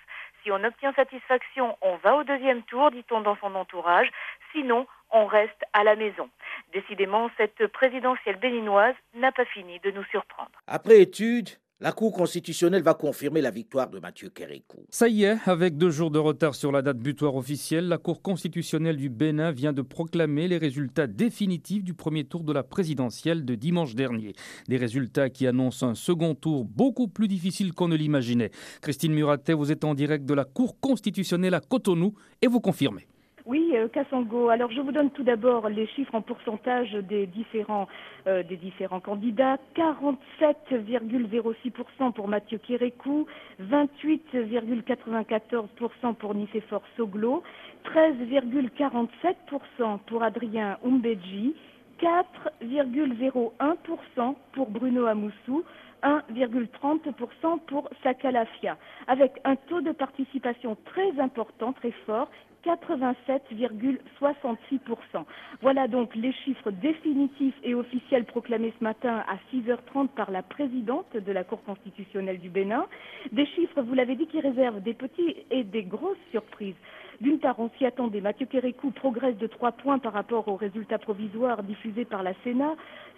Si 0.45 0.53
on 0.53 0.63
obtient 0.63 0.93
satisfaction, 0.93 1.77
on 1.81 1.97
va 1.97 2.15
au 2.15 2.23
deuxième 2.23 2.63
tour, 2.63 2.93
dit-on 2.93 3.23
dans 3.23 3.37
son 3.39 3.57
entourage. 3.57 4.09
Sinon, 4.53 4.87
on 5.15 5.27
reste 5.27 5.63
à 5.73 5.85
la 5.85 5.97
maison. 5.97 6.29
Décidément, 6.73 7.31
cette 7.39 7.67
présidentielle 7.69 8.37
béninoise 8.37 8.97
n'a 9.15 9.33
pas 9.33 9.45
fini 9.47 9.79
de 9.85 9.93
nous 9.93 10.05
surprendre. 10.05 10.51
Après 10.67 11.01
étude, 11.01 11.49
La 11.81 11.93
Cour 11.93 12.13
constitutionnelle 12.13 12.83
va 12.83 12.95
confirmer 12.95 13.41
la 13.41 13.51
victoire 13.51 13.91
de 13.91 13.99
Mathieu 13.99 14.29
Kérékou. 14.31 14.87
Ça 14.91 15.09
y 15.09 15.25
est, 15.25 15.37
avec 15.47 15.77
deux 15.77 15.91
jours 15.91 16.11
de 16.11 16.19
retard 16.19 16.55
sur 16.55 16.73
la 16.73 16.83
date 16.83 16.99
butoir 16.99 17.35
officielle, 17.37 17.89
la 17.89 17.99
Cour 17.99 18.23
constitutionnelle 18.23 18.97
du 18.97 19.09
Bénin 19.09 19.53
vient 19.53 19.73
de 19.73 19.83
proclamer 19.83 20.49
les 20.49 20.59
résultats 20.59 21.07
définitifs 21.07 21.85
du 21.85 21.95
premier 21.95 22.25
tour 22.25 22.43
de 22.43 22.53
la 22.53 22.63
présidentielle 22.63 23.45
de 23.45 23.55
dimanche 23.55 23.95
dernier. 23.95 24.35
Des 24.69 24.77
résultats 24.77 25.31
qui 25.31 25.47
annoncent 25.47 25.87
un 25.87 25.95
second 25.95 26.35
tour 26.35 26.65
beaucoup 26.65 27.09
plus 27.09 27.29
difficile 27.29 27.73
qu'on 27.73 27.89
ne 27.89 27.97
l'imaginait. 27.97 28.51
Christine 28.81 29.13
Muratet, 29.13 29.53
vous 29.53 29.71
êtes 29.71 29.85
en 29.85 29.95
direct 29.95 30.25
de 30.25 30.35
la 30.35 30.45
Cour 30.45 30.81
constitutionnelle 30.81 31.55
à 31.55 31.61
Cotonou 31.61 32.15
et 32.41 32.47
vous 32.47 32.61
confirmez. 32.61 33.07
Oui, 33.47 33.73
euh, 33.75 33.89
Kassango. 33.89 34.49
Alors, 34.49 34.71
je 34.71 34.81
vous 34.81 34.91
donne 34.91 35.11
tout 35.11 35.23
d'abord 35.23 35.69
les 35.69 35.87
chiffres 35.89 36.15
en 36.15 36.23
pourcentage 36.23 36.93
des 36.93 37.27
différents, 37.27 37.89
euh, 38.27 38.43
des 38.43 38.57
différents 38.57 39.01
candidats. 39.01 39.59
47,06% 39.77 42.13
pour 42.13 42.27
Mathieu 42.27 42.57
Kérékou, 42.57 43.27
28,94% 43.61 46.15
pour 46.15 46.35
Nicéphore 46.35 46.85
Soglo, 46.97 47.43
13,47% 47.85 49.99
pour 50.07 50.23
Adrien 50.23 50.79
Umbedji, 50.83 51.55
4,01% 52.01 54.37
pour 54.53 54.71
Bruno 54.71 55.05
Amoussou, 55.05 55.65
1,30% 56.03 57.59
pour 57.67 57.91
Sakalafia, 58.03 58.79
avec 59.07 59.33
un 59.45 59.57
taux 59.57 59.83
de 59.83 59.93
participation 59.93 60.79
très 60.87 61.21
important, 61.21 61.75
très 61.75 61.93
fort, 62.07 62.31
87,66%. 62.65 65.25
Voilà 65.61 65.89
donc 65.89 66.15
les 66.15 66.33
chiffres 66.33 66.71
définitifs 66.71 67.57
et 67.63 67.75
officiels 67.75 68.25
proclamés 68.25 68.73
ce 68.79 68.85
matin 68.85 69.23
à 69.29 69.37
6h30 69.53 70.09
par 70.09 70.31
la 70.31 70.43
présidente 70.43 71.15
de 71.17 71.33
la 71.33 71.45
Cour 71.45 71.63
constitutionnelle 71.65 72.41
du 72.41 72.49
Bénin. 72.49 72.87
Des 73.33 73.45
chiffres, 73.47 73.83
vous 73.83 73.95
l'avez 73.95 74.17
dit, 74.17 74.27
qui 74.27 74.41
réservent 74.41 74.81
des 74.81 74.95
petits 74.95 75.37
et 75.51 75.65
des 75.65 75.83
grosses 75.83 76.17
surprises. 76.31 76.77
D'une 77.21 77.39
part, 77.39 77.61
on 77.61 77.71
s'y 77.79 77.87
attendait. 77.87 78.21
Mathieu 78.21 78.47
Kérékou 78.47 78.91
progresse 78.91 79.37
de 79.37 79.47
trois 79.47 79.73
points 79.73 79.99
par 79.99 80.13
rapport 80.13 80.49
aux 80.49 80.57
résultats 80.57 80.99
provisoires 80.99 81.63
diffusés 81.63 82.05
par 82.05 82.23
la 82.23 82.35
Sénat. 82.43 82.75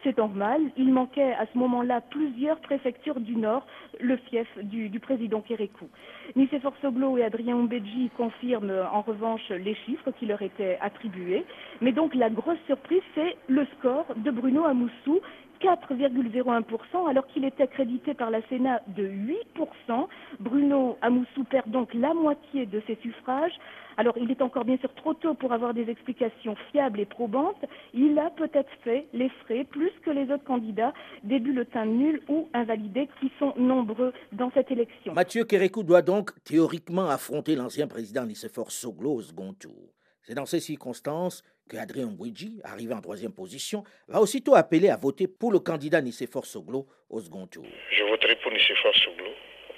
C'est 0.06 0.18
normal. 0.18 0.60
Il 0.76 0.92
manquait 0.92 1.32
à 1.32 1.46
ce 1.52 1.58
moment-là 1.58 2.00
plusieurs 2.00 2.60
préfectures 2.60 3.18
du 3.18 3.34
Nord, 3.34 3.66
le 3.98 4.16
fief 4.16 4.46
du, 4.62 5.00
président 5.00 5.40
Kérékou. 5.40 5.88
Nicéphore 6.36 6.74
Soglo 6.80 7.18
et 7.18 7.24
Adrien 7.24 7.56
Ombedji 7.56 8.10
confirment 8.16 8.86
en 8.92 9.00
revanche 9.00 9.48
les 9.48 9.74
chiffres 9.74 10.12
qui 10.12 10.26
leur 10.26 10.42
étaient 10.42 10.78
attribués. 10.80 11.44
Mais 11.80 11.90
donc 11.90 12.14
la 12.14 12.30
grosse 12.30 12.60
surprise, 12.66 13.02
c'est 13.16 13.36
le 13.48 13.66
score 13.78 14.06
de 14.14 14.30
Bruno 14.30 14.64
Amoussou 14.64 15.18
4,01% 15.60 17.08
alors 17.08 17.26
qu'il 17.26 17.44
était 17.44 17.66
crédité 17.66 18.14
par 18.14 18.30
la 18.30 18.42
Sénat 18.48 18.82
de 18.88 19.08
8%. 19.08 20.06
Bruno 20.40 20.98
Amoussou 21.02 21.44
perd 21.44 21.68
donc 21.70 21.94
la 21.94 22.14
moitié 22.14 22.66
de 22.66 22.80
ses 22.86 22.96
suffrages. 22.96 23.58
Alors 23.96 24.14
il 24.18 24.30
est 24.30 24.42
encore 24.42 24.64
bien 24.64 24.76
sûr 24.76 24.92
trop 24.94 25.14
tôt 25.14 25.34
pour 25.34 25.52
avoir 25.52 25.72
des 25.72 25.88
explications 25.88 26.56
fiables 26.70 27.00
et 27.00 27.06
probantes. 27.06 27.64
Il 27.94 28.18
a 28.18 28.30
peut-être 28.30 28.70
fait 28.84 29.06
les 29.12 29.30
frais 29.44 29.64
plus 29.64 29.92
que 30.04 30.10
les 30.10 30.30
autres 30.32 30.44
candidats 30.44 30.92
des 31.22 31.38
bulletins 31.38 31.86
nuls 31.86 32.22
ou 32.28 32.48
invalidés 32.54 33.08
qui 33.20 33.30
sont 33.38 33.54
nombreux 33.56 34.12
dans 34.32 34.50
cette 34.52 34.70
élection. 34.70 35.12
Mathieu 35.12 35.44
Kérékou 35.44 35.82
doit 35.82 36.02
donc 36.02 36.30
théoriquement 36.44 37.08
affronter 37.08 37.54
l'ancien 37.54 37.86
président 37.86 38.24
Nicéphore 38.24 38.70
Soglo 38.70 39.14
au 39.14 39.22
second 39.22 39.52
tour. 39.54 39.92
C'est 40.22 40.34
dans 40.34 40.46
ces 40.46 40.60
circonstances 40.60 41.42
que 41.68 41.76
Adrien 41.76 42.06
Mbouidji, 42.06 42.60
arrivé 42.64 42.94
en 42.94 43.00
troisième 43.00 43.32
position, 43.32 43.84
va 44.08 44.20
aussitôt 44.20 44.54
appeler 44.54 44.88
à 44.88 44.96
voter 44.96 45.26
pour 45.28 45.52
le 45.52 45.58
candidat 45.58 46.00
Nicéphore 46.00 46.46
Soglo 46.46 46.86
au 47.10 47.20
second 47.20 47.46
tour. 47.46 47.66
Je 47.90 48.02
voterai 48.04 48.36
pour 48.36 48.52
Nicéphore 48.52 48.94
Soglo 48.96 49.30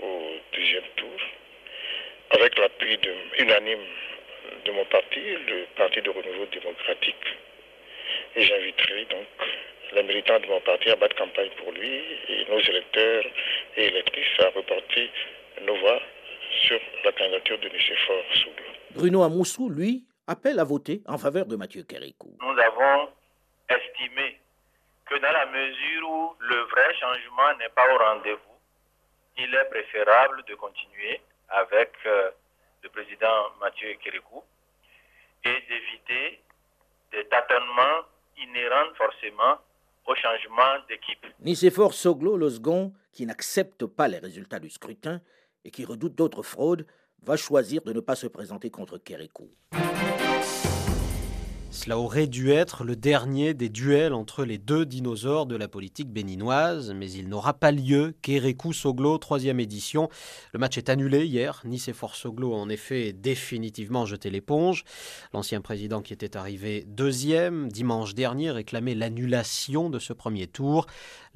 au 0.03 0.33
deuxième 0.55 0.89
tour, 0.97 1.21
avec 2.31 2.59
l'appui 2.59 2.99
unanime 3.39 3.87
de 4.65 4.73
mon 4.73 4.85
parti, 4.87 5.21
le 5.21 5.67
Parti 5.77 6.01
de 6.03 6.11
Renouveau 6.11 6.47
Démocratique. 6.53 7.27
Et 8.37 8.43
j'inviterai 8.43 9.05
donc 9.11 9.27
les 9.95 10.03
militants 10.03 10.39
de 10.41 10.47
mon 10.47 10.61
parti 10.61 10.91
à 10.91 10.97
battre 10.97 11.17
campagne 11.17 11.51
pour 11.59 11.73
lui 11.73 11.97
et 12.29 12.47
nos 12.49 12.61
électeurs 12.61 13.25
et 13.77 13.87
électrices 13.87 14.41
à 14.41 14.51
reporter 14.51 15.11
nos 15.63 15.77
voix 15.79 16.01
sur 16.63 16.81
la 17.05 17.13
candidature 17.13 17.59
de 17.59 17.69
Nicéphore 17.69 18.25
Soglo. 18.35 18.65
Bruno 18.95 19.23
Amoussou, 19.23 19.69
lui, 19.69 20.05
appelle 20.27 20.59
à 20.59 20.65
voter 20.65 21.03
en 21.07 21.19
faveur 21.19 21.47
de 21.47 21.57
Mathieu 21.57 21.83
Kérékou. 21.83 22.37
Nous 22.41 22.59
avons 22.59 23.09
estimé 23.69 24.39
que 25.07 25.19
dans 25.19 25.33
la 25.33 25.47
mesure 25.47 26.11
où 26.11 26.35
le 26.41 26.57
vrai 26.71 26.95
changement 27.01 27.57
n'est 27.59 27.71
pas 27.71 27.95
au 27.95 27.99
rendez-vous, 27.99 28.59
il 29.39 29.55
est 29.55 29.65
préférable 29.71 30.43
de 30.47 30.55
continuer 30.55 31.21
avec 31.49 31.93
euh, 32.07 32.31
le 32.83 32.89
président 32.91 33.51
Mathieu 33.61 33.95
Kérékou 34.03 34.43
et 35.45 35.63
d'éviter 35.69 36.41
des 37.13 37.25
tâtonnements 37.29 38.03
inhérents 38.37 38.93
forcément 38.97 39.59
au 40.07 40.15
changement 40.15 40.85
d'équipe. 40.89 41.27
Nicéphore 41.41 41.95
Soglo, 41.95 42.37
le 42.37 42.51
second, 42.51 42.93
qui 43.13 43.27
n'accepte 43.27 43.87
pas 43.87 44.09
les 44.09 44.19
résultats 44.19 44.61
du 44.61 44.71
scrutin 44.71 45.21
et 45.65 45.71
qui 45.71 45.85
redoute 45.85 46.15
d'autres 46.15 46.43
fraudes, 46.43 46.87
va 47.23 47.37
choisir 47.37 47.83
de 47.83 47.93
ne 47.93 48.01
pas 48.01 48.15
se 48.15 48.27
présenter 48.27 48.71
contre 48.71 48.99
Kérékou. 48.99 49.51
Cela 51.79 51.97
aurait 51.97 52.27
dû 52.27 52.51
être 52.51 52.83
le 52.83 52.97
dernier 52.97 53.55
des 53.55 53.69
duels 53.69 54.13
entre 54.13 54.45
les 54.45 54.59
deux 54.59 54.85
dinosaures 54.85 55.47
de 55.47 55.55
la 55.55 55.69
politique 55.69 56.11
béninoise, 56.11 56.93
mais 56.93 57.09
il 57.09 57.29
n'aura 57.29 57.55
pas 57.55 57.71
lieu. 57.71 58.17
Kérékou 58.21 58.73
Soglo, 58.73 59.17
troisième 59.19 59.61
édition. 59.61 60.09
Le 60.53 60.59
match 60.59 60.77
est 60.77 60.89
annulé 60.89 61.25
hier. 61.25 61.63
Nice 61.65 61.87
et 61.87 61.93
Fort 61.93 62.17
Soglo, 62.17 62.53
en 62.53 62.69
effet, 62.69 63.13
définitivement 63.13 64.07
jeté 64.07 64.29
l'éponge. 64.29 64.83
L'ancien 65.33 65.61
président 65.61 66.03
qui 66.03 66.13
était 66.13 66.37
arrivé 66.37 66.85
deuxième 66.89 67.71
dimanche 67.71 68.13
dernier 68.13 68.51
réclamait 68.51 68.97
l'annulation 68.97 69.89
de 69.89 70.01
ce 70.01 70.13
premier 70.13 70.49
tour. 70.49 70.87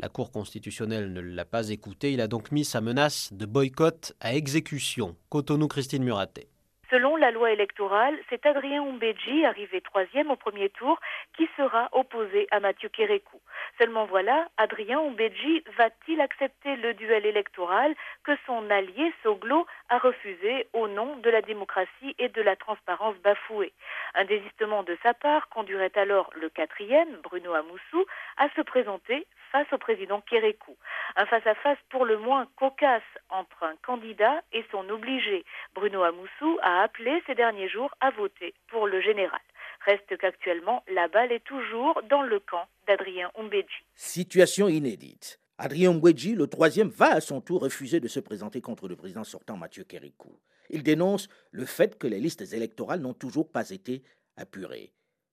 La 0.01 0.09
Cour 0.09 0.33
constitutionnelle 0.33 1.13
ne 1.13 1.21
l'a 1.21 1.45
pas 1.45 1.69
écouté. 1.69 2.13
Il 2.13 2.21
a 2.21 2.27
donc 2.27 2.51
mis 2.51 2.65
sa 2.65 2.81
menace 2.81 3.29
de 3.33 3.47
boycott 3.47 4.15
à 4.19 4.35
exécution. 4.35 5.15
Cotonou 5.29 5.69
Christine 5.69 6.03
Muraté. 6.03 6.52
Selon 6.93 7.17
la 7.17 7.31
loi 7.31 7.51
électorale, 7.53 8.19
c'est 8.29 8.45
Adrien 8.45 8.83
Umbedji, 8.83 9.47
arrivé 9.47 9.81
troisième 9.81 10.31
au 10.31 10.37
premier 10.37 10.69
tour, 10.69 11.01
qui 11.35 11.49
sera 11.57 11.89
opposé 11.93 12.47
à 12.51 12.61
Mathieu 12.61 12.91
Kérékou. 12.91 13.41
Seulement 13.79 14.05
voilà, 14.05 14.47
Adrien 14.59 15.01
Umbedji 15.01 15.65
va-t-il 15.79 16.21
accepter 16.21 16.77
le 16.77 16.93
duel 16.93 17.25
électoral 17.25 17.95
que 18.25 18.33
son 18.45 18.69
allié 18.69 19.11
Soglo 19.23 19.67
a 19.89 19.97
refusé 19.97 20.67
au 20.75 20.87
nom 20.87 21.17
de 21.17 21.31
la 21.31 21.41
démocratie 21.41 22.15
et 22.19 22.29
de 22.29 22.43
la 22.43 22.57
transparence 22.57 23.17
bafouée? 23.25 23.73
Un 24.15 24.27
désistement 24.27 24.83
de 24.83 24.95
sa 25.03 25.15
part 25.15 25.49
conduirait 25.49 25.97
alors 25.97 26.29
le 26.35 26.51
quatrième, 26.51 27.17
Bruno 27.23 27.55
Amoussou, 27.55 28.05
à 28.37 28.51
se 28.51 28.61
présenter 28.61 29.27
face 29.53 29.71
au 29.73 29.79
président 29.79 30.23
Kérékou. 30.23 30.75
Un 31.15 31.27
face-à-face 31.27 31.79
pour 31.91 32.07
le 32.07 32.19
moins 32.19 32.49
cocasse 32.57 33.03
entre 33.29 33.63
un 33.63 33.77
candidat 33.87 34.43
et 34.53 34.65
son 34.73 34.89
obligé. 34.89 35.45
Bruno 35.75 36.03
Amoussou 36.03 36.59
a 36.63 36.83
appelé 36.83 37.23
ces 37.27 37.35
derniers 37.35 37.69
jours 37.69 37.91
à 38.01 38.11
voter 38.11 38.55
pour 38.69 38.87
le 38.87 39.01
général. 39.03 39.41
Reste 39.85 40.17
qu'actuellement, 40.17 40.83
la 40.89 41.09
balle 41.09 41.33
est 41.33 41.45
toujours 41.45 42.01
dans 42.09 42.23
le 42.23 42.41
camp 42.41 42.67
d'Adrien 42.87 43.31
Umbedji. 43.39 43.85
Situation 43.95 44.69
inédite. 44.69 45.39
Adrien 45.59 45.91
Umbedji, 45.91 46.35
le 46.35 46.47
troisième, 46.47 46.89
va 46.89 47.13
à 47.13 47.21
son 47.21 47.41
tour 47.41 47.61
refuser 47.61 48.01
de 48.01 48.09
se 48.09 48.21
présenter 48.21 48.61
contre 48.61 48.89
le 48.89 48.97
président 48.97 49.25
sortant 49.25 49.57
Mathieu 49.57 49.85
Kérékou. 49.85 50.41
Il 50.71 50.83
dénonce 50.83 51.29
le 51.51 51.67
fait 51.67 51.99
que 51.99 52.07
les 52.07 52.19
listes 52.19 52.53
électorales 52.53 53.01
n'ont 53.01 53.13
toujours 53.13 53.51
pas 53.51 53.71
été 53.71 54.03
apurées. 54.37 54.93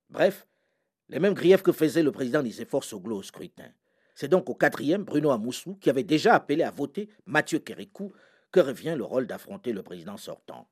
Bref, 0.10 0.46
les 1.08 1.20
mêmes 1.20 1.34
griefs 1.34 1.64
que 1.64 1.72
faisait 1.72 2.04
le 2.04 2.12
président 2.12 2.44
Nicéphore 2.44 2.84
Soglo 2.84 3.18
au 3.18 3.24
scrutin. 3.24 3.72
C'est 4.20 4.28
donc 4.28 4.50
au 4.50 4.54
quatrième, 4.54 5.06
Bruno 5.06 5.32
Amoussou, 5.32 5.76
qui 5.76 5.90
avait 5.90 6.04
déjà 6.04 6.36
appelé 6.36 6.62
à 6.64 6.72
voter 6.72 7.08
Mathieu 7.26 7.60
Kérékou, 7.60 8.12
que 8.52 8.60
revient 8.60 8.96
le 8.98 9.06
rôle 9.06 9.28
d'affronter 9.28 9.72
le 9.72 9.82
président 9.82 10.18
sortant. 10.18 10.68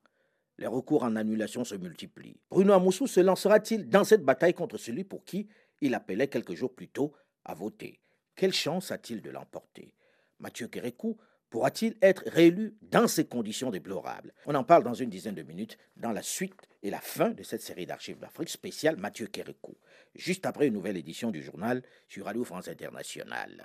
Les 0.58 0.66
recours 0.66 1.02
en 1.02 1.16
annulation 1.16 1.64
se 1.64 1.74
multiplient. 1.74 2.38
Bruno 2.50 2.74
Amoussou 2.74 3.06
se 3.06 3.20
lancera-t-il 3.20 3.88
dans 3.88 4.04
cette 4.04 4.22
bataille 4.22 4.52
contre 4.52 4.76
celui 4.76 5.02
pour 5.02 5.24
qui 5.24 5.48
il 5.80 5.94
appelait 5.94 6.28
quelques 6.28 6.52
jours 6.52 6.74
plus 6.74 6.88
tôt 6.88 7.14
à 7.46 7.54
voter? 7.54 8.02
Quelle 8.36 8.52
chance 8.52 8.90
a-t-il 8.90 9.22
de 9.22 9.30
l'emporter? 9.30 9.94
Mathieu 10.40 10.68
Kérékou 10.68 11.16
pourra-t-il 11.50 11.96
être 12.02 12.22
réélu 12.26 12.74
dans 12.82 13.08
ces 13.08 13.26
conditions 13.26 13.70
déplorables? 13.70 14.32
On 14.46 14.54
en 14.54 14.64
parle 14.64 14.84
dans 14.84 14.94
une 14.94 15.10
dizaine 15.10 15.34
de 15.34 15.42
minutes 15.42 15.78
dans 15.96 16.12
la 16.12 16.22
suite 16.22 16.68
et 16.82 16.90
la 16.90 17.00
fin 17.00 17.30
de 17.30 17.42
cette 17.42 17.62
série 17.62 17.86
d'archives 17.86 18.18
d'Afrique 18.18 18.50
spéciale 18.50 18.96
Mathieu 18.96 19.26
Kérékou 19.26 19.76
juste 20.14 20.46
après 20.46 20.66
une 20.66 20.74
nouvelle 20.74 20.96
édition 20.96 21.30
du 21.30 21.42
journal 21.42 21.82
sur 22.08 22.26
Radio 22.26 22.44
France 22.44 22.68
Internationale. 22.68 23.64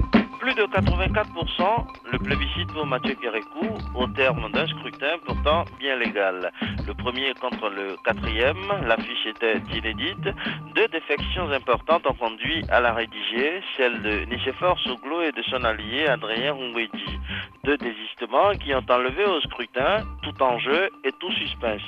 de 0.61 0.67
84%, 0.67 1.87
le 2.11 2.19
plébiscite 2.19 2.71
pour 2.71 2.85
Mathieu 2.85 3.15
Kérékou 3.15 3.65
au 3.95 4.05
terme 4.07 4.51
d'un 4.51 4.67
scrutin 4.67 5.17
pourtant 5.25 5.65
bien 5.79 5.95
légal. 5.95 6.51
Le 6.85 6.93
premier 6.93 7.33
contre 7.33 7.69
le 7.69 7.95
quatrième, 8.05 8.67
l'affiche 8.85 9.25
était 9.25 9.57
inédite. 9.73 10.29
Deux 10.75 10.87
défections 10.89 11.49
importantes 11.49 12.05
ont 12.05 12.13
conduit 12.13 12.63
à 12.69 12.79
la 12.79 12.93
rédiger, 12.93 13.61
celle 13.75 14.03
de 14.03 14.25
Nicéphore 14.25 14.77
Souglo 14.79 15.23
et 15.23 15.31
de 15.31 15.41
son 15.43 15.63
allié 15.63 16.05
Adrien 16.07 16.53
Hungwedi. 16.53 17.19
Deux 17.63 17.77
désistements 17.77 18.53
qui 18.59 18.73
ont 18.75 18.85
enlevé 18.89 19.25
au 19.25 19.41
scrutin 19.41 20.03
tout 20.21 20.43
enjeu 20.43 20.89
et 21.03 21.11
tout 21.13 21.31
suspense. 21.31 21.81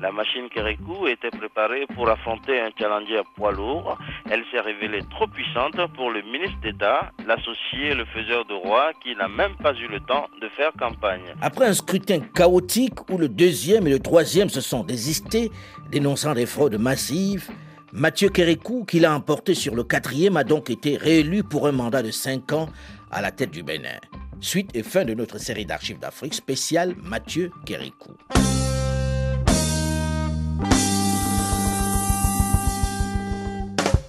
La 0.00 0.12
machine 0.12 0.48
Kérékou 0.48 1.08
était 1.08 1.30
préparée 1.30 1.86
pour 1.94 2.08
affronter 2.08 2.60
un 2.60 2.70
challenger 2.78 3.22
poids 3.36 3.52
lourd. 3.52 3.98
Elle 4.30 4.44
s'est 4.50 4.60
révélée 4.60 5.02
trop 5.10 5.26
puissante 5.26 5.80
pour 5.94 6.10
le 6.10 6.22
ministre 6.22 6.58
d'État, 6.60 7.10
l'associé 7.26 7.94
le 7.94 8.04
faiseur 8.12 8.44
de 8.44 8.54
roi 8.54 8.92
qui 9.02 9.14
n'a 9.16 9.28
même 9.28 9.56
pas 9.56 9.74
eu 9.74 9.88
le 9.88 10.00
temps 10.00 10.28
de 10.40 10.48
faire 10.50 10.72
campagne. 10.78 11.34
Après 11.40 11.66
un 11.66 11.74
scrutin 11.74 12.20
chaotique 12.20 13.10
où 13.10 13.18
le 13.18 13.28
deuxième 13.28 13.86
et 13.86 13.90
le 13.90 13.98
troisième 13.98 14.48
se 14.48 14.60
sont 14.60 14.84
désistés, 14.84 15.50
dénonçant 15.90 16.34
des 16.34 16.46
fraudes 16.46 16.78
massives, 16.78 17.48
Mathieu 17.92 18.30
Kérékou, 18.30 18.84
qui 18.84 19.00
l'a 19.00 19.14
emporté 19.14 19.54
sur 19.54 19.74
le 19.74 19.84
quatrième, 19.84 20.36
a 20.36 20.44
donc 20.44 20.70
été 20.70 20.96
réélu 20.96 21.42
pour 21.42 21.66
un 21.66 21.72
mandat 21.72 22.02
de 22.02 22.10
cinq 22.10 22.52
ans 22.52 22.68
à 23.10 23.20
la 23.20 23.30
tête 23.30 23.50
du 23.50 23.62
Bénin. 23.62 23.98
Suite 24.40 24.74
et 24.74 24.82
fin 24.82 25.04
de 25.04 25.14
notre 25.14 25.38
série 25.38 25.66
d'archives 25.66 25.98
d'Afrique 25.98 26.34
spéciale 26.34 26.94
Mathieu 27.02 27.50
Kérékou. 27.66 28.12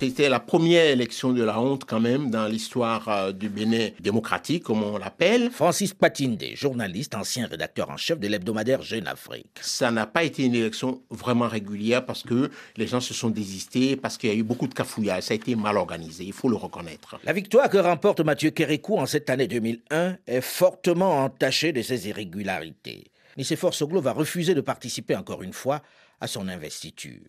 C'était 0.04 0.28
la 0.28 0.42
première 0.42 0.88
élection 0.88 1.32
de 1.32 1.42
la 1.44 1.62
honte 1.62 1.86
quand 1.86 2.02
même 2.02 2.30
dans 2.30 2.46
l'histoire 2.46 3.08
euh, 3.08 3.32
du 3.32 3.48
Bénin 3.48 3.88
démocratique, 4.02 4.64
comme 4.64 4.84
on 4.84 4.98
l'appelle. 4.98 5.50
Francis 5.50 5.94
Patinde, 5.94 6.44
journaliste, 6.56 7.16
ancien 7.16 7.48
rédacteur 7.48 7.90
en 7.90 7.96
chef 7.96 8.20
de 8.20 8.28
l'hebdomadaire 8.28 8.82
Jeune 8.82 9.08
Afrique. 9.08 9.48
Ça 9.62 9.92
n'a 9.92 10.06
pas 10.06 10.24
été 10.24 10.44
une 10.44 10.56
élection 10.56 11.02
vraiment 11.10 11.48
régulière 11.48 12.06
parce 12.06 12.22
que 12.22 12.52
les 12.76 12.86
gens 12.86 13.00
se 13.00 13.14
sont 13.14 13.30
désistés, 13.30 13.96
parce 13.96 14.18
qu'il 14.18 14.30
y 14.30 14.34
a 14.34 14.36
eu 14.36 14.44
beaucoup 14.44 14.68
de 14.68 14.74
cafouillages. 14.74 15.24
Ça 15.24 15.34
a 15.34 15.36
été 15.36 15.56
mal 15.56 15.78
organisé, 15.78 16.26
il 16.26 16.34
faut 16.34 16.50
le 16.50 16.58
reconnaître. 16.58 17.18
La 17.24 17.32
victoire 17.32 17.70
que 17.70 17.78
remporte 17.78 18.20
Mathieu 18.20 18.50
Kérékou 18.50 18.98
en 18.98 19.06
cette 19.06 19.30
année 19.30 19.48
2001 19.48 20.18
est 20.28 20.42
fortement 20.42 21.24
entachée 21.24 21.72
de 21.72 21.82
ses 21.82 22.10
irrégularités. 22.10 23.06
Nicéphore 23.38 23.74
Soglo 23.74 24.02
va 24.02 24.12
refuser 24.12 24.54
de 24.54 24.62
participer 24.62 25.16
encore 25.16 25.44
une 25.44 25.54
fois 25.54 25.82
à 26.20 26.28
son 26.28 26.50
investiture 26.50 27.22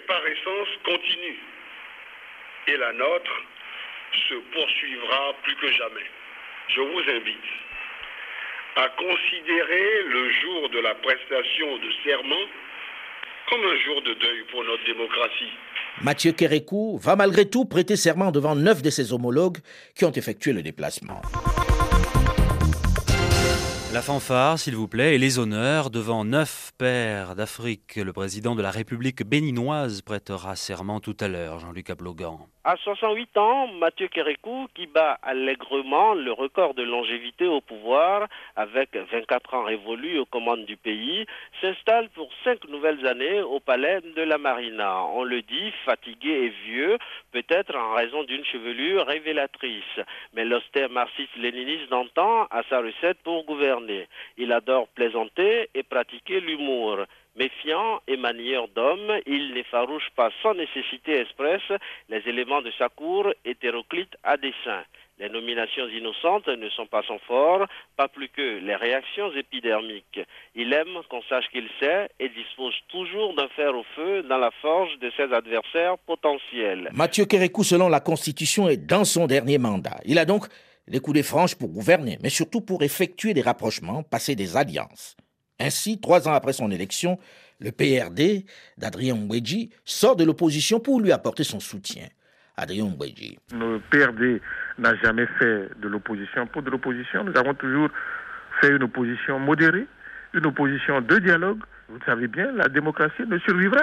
par 0.00 0.26
essence 0.26 0.68
continue. 0.84 1.38
Et 2.68 2.76
la 2.76 2.92
nôtre 2.92 3.42
se 4.28 4.34
poursuivra 4.52 5.34
plus 5.42 5.56
que 5.56 5.72
jamais. 5.72 6.06
Je 6.68 6.80
vous 6.80 7.10
invite 7.10 7.50
à 8.76 8.88
considérer 8.88 10.02
le 10.04 10.32
jour 10.32 10.68
de 10.70 10.78
la 10.80 10.94
prestation 10.94 11.76
de 11.78 11.90
serment 12.04 12.46
comme 13.50 13.64
un 13.64 13.76
jour 13.84 14.00
de 14.02 14.14
deuil 14.14 14.44
pour 14.50 14.64
notre 14.64 14.84
démocratie. 14.84 15.52
Mathieu 16.00 16.32
Kérékou 16.32 16.98
va 16.98 17.16
malgré 17.16 17.48
tout 17.48 17.64
prêter 17.66 17.96
serment 17.96 18.30
devant 18.30 18.54
neuf 18.54 18.80
de 18.82 18.90
ses 18.90 19.12
homologues 19.12 19.58
qui 19.94 20.04
ont 20.04 20.12
effectué 20.12 20.52
le 20.52 20.62
déplacement. 20.62 21.20
La 23.92 24.00
fanfare, 24.00 24.58
s'il 24.58 24.74
vous 24.74 24.88
plaît, 24.88 25.16
et 25.16 25.18
les 25.18 25.38
honneurs 25.38 25.90
devant 25.90 26.24
neuf 26.24 26.72
pères 26.78 27.36
d'Afrique. 27.36 27.96
Le 27.96 28.14
président 28.14 28.54
de 28.54 28.62
la 28.62 28.70
République 28.70 29.22
béninoise 29.22 30.00
prêtera 30.00 30.56
serment 30.56 30.98
tout 30.98 31.16
à 31.20 31.28
l'heure, 31.28 31.58
Jean-Luc 31.58 31.90
Ablogan. 31.90 32.38
À 32.64 32.76
68 32.76 33.38
ans, 33.38 33.66
Mathieu 33.66 34.06
Kérékou, 34.06 34.68
qui 34.72 34.86
bat 34.86 35.18
allègrement 35.24 36.14
le 36.14 36.30
record 36.30 36.74
de 36.74 36.84
longévité 36.84 37.44
au 37.44 37.60
pouvoir, 37.60 38.28
avec 38.54 38.94
24 38.94 39.54
ans 39.54 39.64
révolus 39.64 40.20
aux 40.20 40.26
commandes 40.26 40.64
du 40.64 40.76
pays, 40.76 41.26
s'installe 41.60 42.08
pour 42.10 42.30
cinq 42.44 42.64
nouvelles 42.68 43.04
années 43.04 43.42
au 43.42 43.58
palais 43.58 44.00
de 44.00 44.22
la 44.22 44.38
Marina. 44.38 45.02
On 45.06 45.24
le 45.24 45.42
dit, 45.42 45.72
fatigué 45.84 46.30
et 46.30 46.48
vieux, 46.64 46.98
peut-être 47.32 47.74
en 47.74 47.94
raison 47.94 48.22
d'une 48.22 48.44
chevelure 48.44 49.06
révélatrice. 49.08 49.98
Mais 50.32 50.44
l'austère 50.44 50.88
marxiste-léniniste 50.88 51.90
d'antan 51.90 52.44
a 52.52 52.62
sa 52.70 52.78
recette 52.78 53.18
pour 53.24 53.44
gouverner. 53.44 54.06
Il 54.36 54.52
adore 54.52 54.86
plaisanter 54.86 55.68
et 55.74 55.82
pratiquer 55.82 56.38
l'humour. 56.38 57.06
Méfiant 57.36 58.00
et 58.06 58.18
manière 58.18 58.68
d'homme, 58.68 59.10
il 59.26 59.54
n'effarouche 59.54 60.10
pas 60.14 60.30
sans 60.42 60.54
nécessité 60.54 61.18
expresse 61.18 61.62
les 62.10 62.22
éléments 62.26 62.60
de 62.60 62.70
sa 62.78 62.90
cour 62.90 63.32
hétéroclite 63.44 64.14
à 64.22 64.36
dessein. 64.36 64.84
Les 65.18 65.28
nominations 65.28 65.86
innocentes 65.88 66.48
ne 66.48 66.68
sont 66.70 66.86
pas 66.86 67.02
son 67.06 67.18
fort, 67.20 67.66
pas 67.96 68.08
plus 68.08 68.28
que 68.28 68.58
les 68.58 68.74
réactions 68.74 69.32
épidermiques. 69.32 70.20
Il 70.54 70.72
aime 70.72 71.00
qu'on 71.08 71.22
sache 71.22 71.48
qu'il 71.52 71.68
sait 71.80 72.10
et 72.18 72.28
dispose 72.28 72.74
toujours 72.88 73.34
d'un 73.34 73.48
fer 73.48 73.74
au 73.74 73.84
feu 73.94 74.22
dans 74.24 74.38
la 74.38 74.50
forge 74.50 74.98
de 74.98 75.10
ses 75.16 75.32
adversaires 75.32 75.96
potentiels. 75.98 76.90
Mathieu 76.92 77.24
Kérékou, 77.24 77.62
selon 77.62 77.88
la 77.88 78.00
Constitution, 78.00 78.68
est 78.68 78.76
dans 78.76 79.04
son 79.04 79.26
dernier 79.26 79.58
mandat. 79.58 80.00
Il 80.04 80.18
a 80.18 80.24
donc 80.24 80.46
les 80.88 81.00
coups 81.00 81.14
des 81.14 81.22
franges 81.22 81.56
pour 81.56 81.68
gouverner, 81.68 82.18
mais 82.22 82.30
surtout 82.30 82.60
pour 82.60 82.82
effectuer 82.82 83.32
des 83.32 83.42
rapprochements, 83.42 84.02
passer 84.02 84.34
des 84.34 84.56
alliances. 84.56 85.16
Ainsi, 85.62 86.00
trois 86.00 86.28
ans 86.28 86.32
après 86.32 86.52
son 86.52 86.70
élection, 86.70 87.18
le 87.60 87.70
PRD 87.70 88.44
d'Adrien 88.78 89.14
Mbedji 89.14 89.70
sort 89.84 90.16
de 90.16 90.24
l'opposition 90.24 90.80
pour 90.80 91.00
lui 91.00 91.12
apporter 91.12 91.44
son 91.44 91.60
soutien. 91.60 92.08
Adrien 92.56 92.86
Mbedji. 92.86 93.38
Le 93.52 93.78
PRD 93.90 94.42
n'a 94.78 94.96
jamais 94.96 95.26
fait 95.38 95.68
de 95.80 95.88
l'opposition 95.88 96.46
pour 96.48 96.62
de 96.62 96.70
l'opposition. 96.70 97.22
Nous 97.24 97.36
avons 97.36 97.54
toujours 97.54 97.88
fait 98.60 98.70
une 98.70 98.82
opposition 98.82 99.38
modérée, 99.38 99.86
une 100.34 100.46
opposition 100.46 101.00
de 101.00 101.18
dialogue. 101.18 101.60
Vous 101.88 102.00
savez 102.06 102.26
bien, 102.26 102.50
la 102.52 102.68
démocratie 102.68 103.22
ne 103.26 103.38
survivra 103.38 103.82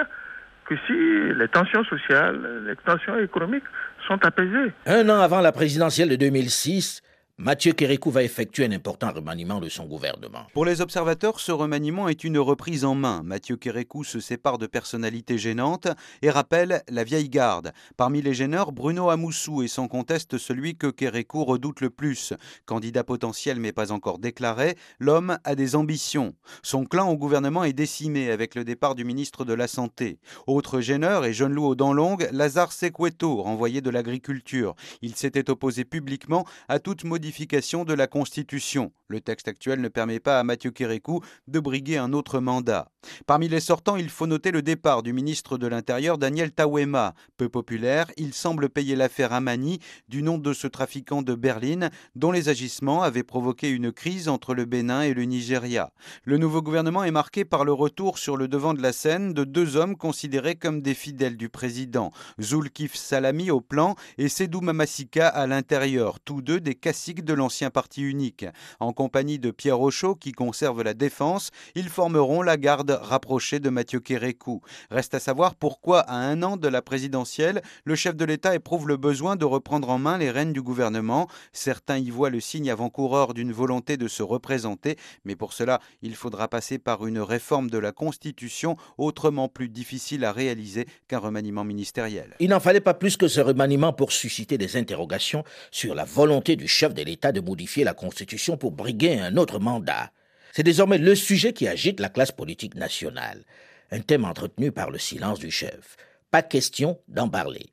que 0.66 0.74
si 0.86 1.38
les 1.38 1.48
tensions 1.48 1.84
sociales, 1.84 2.64
les 2.66 2.76
tensions 2.76 3.18
économiques 3.18 3.64
sont 4.06 4.22
apaisées. 4.24 4.72
Un 4.86 5.08
an 5.08 5.20
avant 5.20 5.40
la 5.40 5.52
présidentielle 5.52 6.10
de 6.10 6.16
2006, 6.16 7.02
Mathieu 7.42 7.72
Kérékou 7.72 8.10
va 8.10 8.22
effectuer 8.22 8.66
un 8.66 8.72
important 8.72 9.10
remaniement 9.12 9.60
de 9.60 9.70
son 9.70 9.86
gouvernement. 9.86 10.44
Pour 10.52 10.66
les 10.66 10.82
observateurs, 10.82 11.40
ce 11.40 11.52
remaniement 11.52 12.06
est 12.06 12.22
une 12.22 12.38
reprise 12.38 12.84
en 12.84 12.94
main. 12.94 13.22
Mathieu 13.24 13.56
Kérékou 13.56 14.04
se 14.04 14.20
sépare 14.20 14.58
de 14.58 14.66
personnalités 14.66 15.38
gênantes 15.38 15.88
et 16.20 16.28
rappelle 16.28 16.82
la 16.90 17.02
vieille 17.02 17.30
garde. 17.30 17.72
Parmi 17.96 18.20
les 18.20 18.34
gêneurs, 18.34 18.72
Bruno 18.72 19.08
Amoussou 19.08 19.62
est 19.62 19.68
sans 19.68 19.88
conteste 19.88 20.36
celui 20.36 20.76
que 20.76 20.88
Kérékou 20.88 21.46
redoute 21.46 21.80
le 21.80 21.88
plus. 21.88 22.34
Candidat 22.66 23.04
potentiel 23.04 23.58
mais 23.58 23.72
pas 23.72 23.90
encore 23.90 24.18
déclaré, 24.18 24.76
l'homme 24.98 25.38
a 25.44 25.54
des 25.54 25.76
ambitions. 25.76 26.34
Son 26.62 26.84
clan 26.84 27.08
au 27.08 27.16
gouvernement 27.16 27.64
est 27.64 27.72
décimé 27.72 28.30
avec 28.30 28.54
le 28.54 28.64
départ 28.64 28.94
du 28.94 29.06
ministre 29.06 29.46
de 29.46 29.54
la 29.54 29.66
Santé. 29.66 30.18
Autre 30.46 30.82
gêneur 30.82 31.24
et 31.24 31.32
jeune 31.32 31.54
loup 31.54 31.64
aux 31.64 31.74
dents 31.74 31.94
longues, 31.94 32.28
Lazare 32.32 32.72
Secueto, 32.72 33.40
renvoyé 33.40 33.80
de 33.80 33.88
l'agriculture. 33.88 34.74
Il 35.00 35.16
s'était 35.16 35.48
opposé 35.48 35.86
publiquement 35.86 36.44
à 36.68 36.80
toute 36.80 37.04
modification 37.04 37.29
de 37.30 37.94
la 37.94 38.06
Constitution. 38.06 38.92
Le 39.08 39.20
texte 39.20 39.48
actuel 39.48 39.80
ne 39.80 39.88
permet 39.88 40.20
pas 40.20 40.38
à 40.38 40.44
Mathieu 40.44 40.70
Kérékou 40.70 41.20
de 41.48 41.58
briguer 41.58 41.96
un 41.96 42.12
autre 42.12 42.38
mandat. 42.38 42.92
Parmi 43.26 43.48
les 43.48 43.58
sortants, 43.58 43.96
il 43.96 44.08
faut 44.08 44.28
noter 44.28 44.52
le 44.52 44.62
départ 44.62 45.02
du 45.02 45.12
ministre 45.12 45.58
de 45.58 45.66
l'Intérieur 45.66 46.16
Daniel 46.16 46.52
Tawema. 46.52 47.14
Peu 47.36 47.48
populaire, 47.48 48.06
il 48.16 48.34
semble 48.34 48.68
payer 48.68 48.94
l'affaire 48.94 49.32
Amani 49.32 49.80
du 50.08 50.22
nom 50.22 50.38
de 50.38 50.52
ce 50.52 50.68
trafiquant 50.68 51.22
de 51.22 51.34
Berlin 51.34 51.90
dont 52.14 52.30
les 52.30 52.48
agissements 52.48 53.02
avaient 53.02 53.24
provoqué 53.24 53.68
une 53.70 53.90
crise 53.90 54.28
entre 54.28 54.54
le 54.54 54.64
Bénin 54.64 55.02
et 55.02 55.14
le 55.14 55.24
Nigeria. 55.24 55.92
Le 56.24 56.38
nouveau 56.38 56.62
gouvernement 56.62 57.02
est 57.02 57.10
marqué 57.10 57.44
par 57.44 57.64
le 57.64 57.72
retour 57.72 58.18
sur 58.18 58.36
le 58.36 58.46
devant 58.46 58.74
de 58.74 58.82
la 58.82 58.92
scène 58.92 59.34
de 59.34 59.42
deux 59.42 59.76
hommes 59.76 59.96
considérés 59.96 60.54
comme 60.54 60.82
des 60.82 60.94
fidèles 60.94 61.36
du 61.36 61.48
président, 61.48 62.12
Zulkif 62.40 62.94
Salami 62.94 63.50
au 63.50 63.60
plan 63.60 63.96
et 64.18 64.28
Sedou 64.28 64.60
Mamasika 64.60 65.26
à 65.26 65.48
l'intérieur, 65.48 66.20
tous 66.20 66.42
deux 66.42 66.60
des 66.60 66.76
caciques 66.76 67.09
de 67.14 67.34
l'ancien 67.34 67.70
parti 67.70 68.02
unique. 68.02 68.46
En 68.78 68.92
compagnie 68.92 69.38
de 69.38 69.50
Pierre 69.50 69.76
Rochaud, 69.76 70.14
qui 70.14 70.32
conserve 70.32 70.82
la 70.82 70.94
défense, 70.94 71.50
ils 71.74 71.88
formeront 71.88 72.42
la 72.42 72.56
garde 72.56 72.98
rapprochée 73.02 73.60
de 73.60 73.68
Mathieu 73.68 74.00
Kérékou. 74.00 74.62
Reste 74.90 75.14
à 75.14 75.20
savoir 75.20 75.54
pourquoi, 75.54 76.00
à 76.00 76.14
un 76.14 76.42
an 76.42 76.56
de 76.56 76.68
la 76.68 76.82
présidentielle, 76.82 77.62
le 77.84 77.94
chef 77.94 78.16
de 78.16 78.24
l'État 78.24 78.54
éprouve 78.54 78.88
le 78.88 78.96
besoin 78.96 79.36
de 79.36 79.44
reprendre 79.44 79.90
en 79.90 79.98
main 79.98 80.18
les 80.18 80.30
rênes 80.30 80.52
du 80.52 80.62
gouvernement. 80.62 81.28
Certains 81.52 81.98
y 81.98 82.10
voient 82.10 82.30
le 82.30 82.40
signe 82.40 82.70
avant-coureur 82.70 83.34
d'une 83.34 83.52
volonté 83.52 83.96
de 83.96 84.08
se 84.08 84.22
représenter, 84.22 84.96
mais 85.24 85.36
pour 85.36 85.52
cela, 85.52 85.80
il 86.02 86.14
faudra 86.14 86.48
passer 86.48 86.78
par 86.78 87.06
une 87.06 87.18
réforme 87.18 87.70
de 87.70 87.78
la 87.78 87.92
Constitution 87.92 88.76
autrement 88.98 89.48
plus 89.48 89.68
difficile 89.68 90.24
à 90.24 90.32
réaliser 90.32 90.86
qu'un 91.08 91.18
remaniement 91.18 91.64
ministériel. 91.64 92.36
Il 92.38 92.50
n'en 92.50 92.60
fallait 92.60 92.80
pas 92.80 92.94
plus 92.94 93.16
que 93.16 93.28
ce 93.28 93.40
remaniement 93.40 93.92
pour 93.92 94.12
susciter 94.12 94.58
des 94.58 94.76
interrogations 94.76 95.44
sur 95.70 95.94
la 95.94 96.04
volonté 96.04 96.56
du 96.56 96.68
chef 96.68 96.94
de 96.94 96.99
l'État 97.04 97.32
de 97.32 97.40
modifier 97.40 97.84
la 97.84 97.94
Constitution 97.94 98.56
pour 98.56 98.72
briguer 98.72 99.18
un 99.18 99.36
autre 99.36 99.58
mandat. 99.58 100.12
C'est 100.52 100.62
désormais 100.62 100.98
le 100.98 101.14
sujet 101.14 101.52
qui 101.52 101.68
agite 101.68 102.00
la 102.00 102.08
classe 102.08 102.32
politique 102.32 102.74
nationale, 102.74 103.44
un 103.90 104.00
thème 104.00 104.24
entretenu 104.24 104.72
par 104.72 104.90
le 104.90 104.98
silence 104.98 105.38
du 105.38 105.50
chef. 105.50 105.96
Pas 106.30 106.42
question 106.42 107.00
d'en 107.08 107.28
parler. 107.28 107.70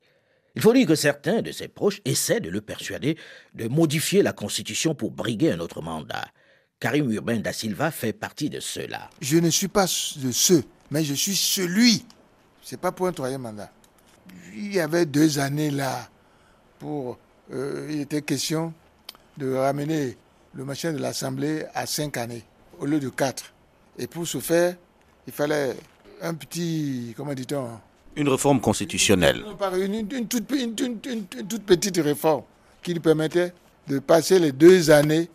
Il 0.54 0.62
faut 0.62 0.72
dire 0.72 0.86
que 0.86 0.94
certains 0.94 1.42
de 1.42 1.52
ses 1.52 1.68
proches 1.68 2.00
essaient 2.04 2.40
de 2.40 2.50
le 2.50 2.60
persuader 2.60 3.16
de 3.54 3.68
modifier 3.68 4.22
la 4.22 4.32
Constitution 4.32 4.94
pour 4.94 5.12
briguer 5.12 5.52
un 5.52 5.60
autre 5.60 5.82
mandat. 5.82 6.26
Karim 6.80 7.10
Urbain 7.10 7.38
da 7.38 7.52
Silva 7.52 7.90
fait 7.90 8.12
partie 8.12 8.50
de 8.50 8.60
ceux-là. 8.60 9.10
Je 9.20 9.38
ne 9.38 9.50
suis 9.50 9.68
pas 9.68 9.84
de 9.84 10.32
ceux, 10.32 10.64
mais 10.90 11.04
je 11.04 11.14
suis 11.14 11.34
celui. 11.34 12.04
C'est 12.62 12.80
pas 12.80 12.92
pour 12.92 13.06
un 13.06 13.12
troisième 13.12 13.42
mandat. 13.42 13.70
Il 14.54 14.72
y 14.74 14.80
avait 14.80 15.06
deux 15.06 15.38
années 15.38 15.70
là 15.70 16.08
pour. 16.78 17.18
Euh, 17.52 17.88
il 17.90 18.00
était 18.00 18.22
question 18.22 18.74
de 19.38 19.54
ramener 19.54 20.16
le 20.54 20.64
machin 20.64 20.92
de 20.92 20.98
l'Assemblée 20.98 21.64
à 21.74 21.86
cinq 21.86 22.16
années 22.16 22.42
au 22.80 22.86
lieu 22.86 23.00
de 23.00 23.08
quatre. 23.08 23.52
Et 23.98 24.06
pour 24.06 24.26
ce 24.26 24.38
faire, 24.38 24.76
il 25.26 25.32
fallait 25.32 25.74
un 26.20 26.34
petit. 26.34 27.14
Comment 27.16 27.34
dit-on 27.34 27.68
Une 28.16 28.28
réforme 28.28 28.60
constitutionnelle. 28.60 29.44
Une, 29.76 29.94
une, 29.94 30.26
toute, 30.28 30.50
une, 30.50 30.74
toute, 30.74 31.62
petite 31.64 31.96
réforme 31.98 32.42
qui 32.82 32.92
lui 32.92 33.00
permettait 33.00 33.52
de 33.86 33.98
passer 34.00 34.38
les 34.38 34.52
deux 34.52 34.90
années 34.90 35.28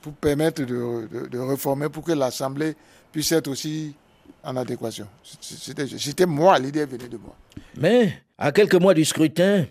pour 0.00 0.12
permettre 0.12 0.62
de, 0.64 1.28
de, 1.30 1.38
réformer, 1.38 1.88
pour 1.88 2.04
que 2.04 2.12
l'Assemblée 2.12 2.74
puisse 3.10 3.32
être 3.32 3.48
aussi 3.48 3.94
en 4.42 4.56
adéquation. 4.56 5.06
C'était 5.40 6.26
moi, 6.26 6.58
l'idée 6.58 6.84
venait 6.84 7.08
de 7.08 7.16
moi. 7.16 7.34
Mais, 7.76 8.12
à 8.36 8.52
quelques 8.52 8.74
mois 8.74 8.92
du 8.92 9.04
scrutin, 9.04 9.64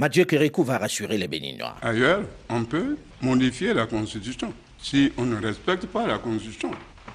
Mathieu 0.00 0.24
Kérékou 0.24 0.64
va 0.64 0.78
rassurer 0.78 1.18
les 1.18 1.28
Béninois. 1.28 1.76
Ailleurs, 1.82 2.22
on 2.48 2.64
peut 2.64 2.96
modifier 3.20 3.74
la 3.74 3.84
Constitution 3.84 4.50
si 4.78 5.12
on 5.18 5.26
ne 5.26 5.36
respecte 5.36 5.84
pas 5.84 6.06
la 6.06 6.16
Constitution. 6.16 6.70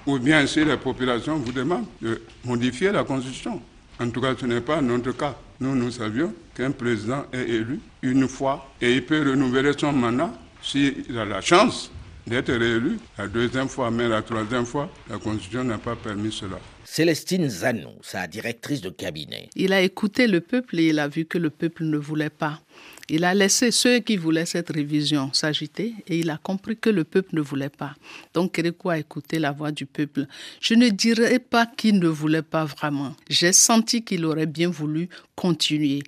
Ou 0.06 0.20
bien 0.20 0.46
si 0.46 0.64
la 0.64 0.76
population 0.76 1.36
vous 1.36 1.50
demande 1.50 1.86
de 2.00 2.22
modifier 2.44 2.92
la 2.92 3.02
Constitution. 3.02 3.60
En 4.00 4.08
tout 4.10 4.20
cas, 4.20 4.34
ce 4.40 4.46
n'est 4.46 4.60
pas 4.60 4.80
notre 4.80 5.10
cas. 5.10 5.34
Nous, 5.58 5.74
nous 5.74 5.90
savions 5.90 6.32
qu'un 6.54 6.70
président 6.70 7.24
est 7.32 7.48
élu 7.48 7.80
une 8.02 8.28
fois 8.28 8.70
et 8.80 8.92
il 8.92 9.04
peut 9.04 9.30
renouveler 9.30 9.72
son 9.76 9.92
mandat 9.92 10.30
s'il 10.62 11.18
a 11.18 11.24
la 11.24 11.40
chance 11.40 11.90
d'être 12.24 12.52
réélu 12.52 13.00
la 13.18 13.26
deuxième 13.26 13.68
fois, 13.68 13.90
mais 13.90 14.08
la 14.08 14.22
troisième 14.22 14.64
fois, 14.64 14.88
la 15.10 15.18
Constitution 15.18 15.64
n'a 15.64 15.78
pas 15.78 15.96
permis 15.96 16.30
cela. 16.30 16.60
Célestine 16.86 17.48
Zanou, 17.48 17.90
sa 18.00 18.28
directrice 18.28 18.80
de 18.80 18.90
cabinet. 18.90 19.48
Il 19.56 19.72
a 19.72 19.80
écouté 19.80 20.28
le 20.28 20.40
peuple 20.40 20.78
et 20.78 20.88
il 20.88 21.00
a 21.00 21.08
vu 21.08 21.24
que 21.24 21.36
le 21.36 21.50
peuple 21.50 21.82
ne 21.84 21.96
voulait 21.98 22.30
pas. 22.30 22.60
Il 23.08 23.24
a 23.24 23.34
laissé 23.34 23.72
ceux 23.72 23.98
qui 23.98 24.16
voulaient 24.16 24.46
cette 24.46 24.70
révision 24.70 25.32
s'agiter 25.32 25.94
et 26.06 26.18
il 26.18 26.30
a 26.30 26.38
compris 26.38 26.76
que 26.76 26.88
le 26.88 27.02
peuple 27.02 27.34
ne 27.34 27.40
voulait 27.40 27.70
pas. 27.70 27.94
Donc 28.34 28.52
Kérékou 28.52 28.90
a 28.90 28.98
écouté 28.98 29.40
la 29.40 29.50
voix 29.50 29.72
du 29.72 29.84
peuple. 29.84 30.26
Je 30.60 30.74
ne 30.74 30.88
dirais 30.88 31.40
pas 31.40 31.66
qu'il 31.66 31.98
ne 31.98 32.08
voulait 32.08 32.42
pas 32.42 32.64
vraiment. 32.64 33.14
J'ai 33.28 33.52
senti 33.52 34.04
qu'il 34.04 34.24
aurait 34.24 34.46
bien 34.46 34.70
voulu 34.70 35.08
continuer. 35.34 36.00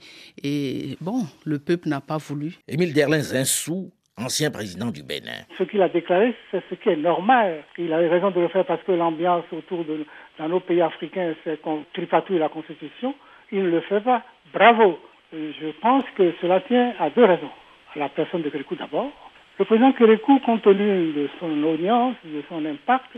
Et 0.45 0.97
bon, 1.01 1.27
le 1.45 1.59
peuple 1.59 1.89
n'a 1.89 2.01
pas 2.01 2.19
voulu. 2.19 2.57
Émile 2.69 2.93
Derlin 2.93 3.21
Zinsou 3.21 3.91
ancien 4.19 4.51
président 4.51 4.91
du 4.91 5.03
Bénin. 5.03 5.45
Ce 5.57 5.65
qu'il 5.65 5.81
a 5.83 5.89
déclaré, 5.89 6.35
c'est 6.51 6.63
ce 6.69 6.75
qui 6.75 6.89
est 6.89 6.97
normal. 6.97 7.63
Il 7.79 7.93
avait 7.93 8.09
raison 8.09 8.31
de 8.31 8.41
le 8.41 8.49
faire 8.49 8.67
parce 8.67 8.83
que 8.83 8.93
l'ambiance 8.93 9.45
autour 9.53 9.85
de 9.85 10.05
dans 10.39 10.49
nos 10.49 10.61
pays 10.61 10.81
africains, 10.81 11.35
c'est 11.45 11.61
qu'on 11.61 11.85
tripatouille 11.93 12.39
la 12.39 12.49
Constitution. 12.49 13.15
Il 13.53 13.65
ne 13.65 13.71
le 13.71 13.81
fait 13.83 14.01
pas. 14.01 14.23
Bravo. 14.53 14.99
Je 15.33 15.71
pense 15.81 16.05
que 16.17 16.33
cela 16.41 16.61
tient 16.61 16.95
à 16.99 17.11
deux 17.11 17.25
raisons. 17.25 17.51
À 17.95 17.99
la 17.99 18.09
personne 18.09 18.43
de 18.43 18.49
Kérékou 18.49 18.77
d'abord. 18.77 19.11
Le 19.59 19.65
président 19.65 19.93
Kérékou, 19.93 20.39
compte 20.41 20.63
tenu 20.63 21.13
de 21.13 21.29
son 21.41 21.63
audience, 21.65 22.15
de 22.25 22.43
son 22.49 22.65
impact, 22.65 23.17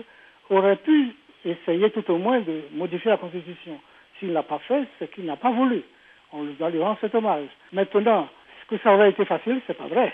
aurait 0.48 0.76
pu 0.76 1.14
essayer 1.44 1.90
tout 1.90 2.08
au 2.10 2.18
moins 2.18 2.40
de 2.40 2.62
modifier 2.72 3.10
la 3.10 3.16
Constitution. 3.18 3.78
S'il 4.18 4.32
n'a 4.32 4.42
pas 4.42 4.58
fait, 4.60 4.84
c'est 4.98 5.12
qu'il 5.12 5.24
n'a 5.26 5.36
pas 5.36 5.50
voulu. 5.50 5.82
On 6.32 6.44
doit 6.44 6.70
lui 6.70 6.82
rendre 6.82 6.98
cet 7.00 7.14
hommage. 7.14 7.46
Maintenant, 7.72 8.28
que 8.70 8.78
ça 8.78 8.94
aurait 8.94 9.10
été 9.10 9.24
facile? 9.24 9.60
C'est 9.66 9.76
pas 9.76 9.88
vrai 9.88 10.12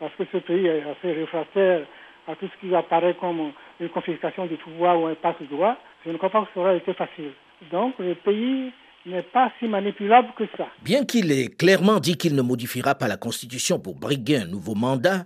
parce 0.00 0.12
que 0.16 0.24
ce 0.32 0.38
pays 0.38 0.66
est 0.66 0.82
assez 0.82 1.12
réfractaire 1.12 1.82
à 2.26 2.34
tout 2.34 2.48
ce 2.48 2.66
qui 2.66 2.74
apparaît 2.74 3.14
comme 3.14 3.52
une 3.80 3.88
confiscation 3.90 4.46
du 4.46 4.56
pouvoir 4.56 5.00
ou 5.00 5.06
un 5.06 5.14
passe-droit, 5.14 5.76
je 6.04 6.10
ne 6.10 6.16
crois 6.18 6.30
pas 6.30 6.42
que 6.42 6.48
ça 6.54 6.60
aurait 6.60 6.78
été 6.78 6.94
facile. 6.94 7.32
Donc 7.70 7.94
le 7.98 8.14
pays 8.14 8.72
n'est 9.06 9.22
pas 9.22 9.52
si 9.58 9.66
manipulable 9.66 10.28
que 10.36 10.44
ça. 10.56 10.66
Bien 10.82 11.04
qu'il 11.04 11.30
ait 11.32 11.48
clairement 11.48 12.00
dit 12.00 12.16
qu'il 12.16 12.34
ne 12.34 12.42
modifiera 12.42 12.94
pas 12.94 13.08
la 13.08 13.16
Constitution 13.16 13.78
pour 13.78 13.96
briguer 13.96 14.38
un 14.38 14.46
nouveau 14.46 14.74
mandat, 14.74 15.24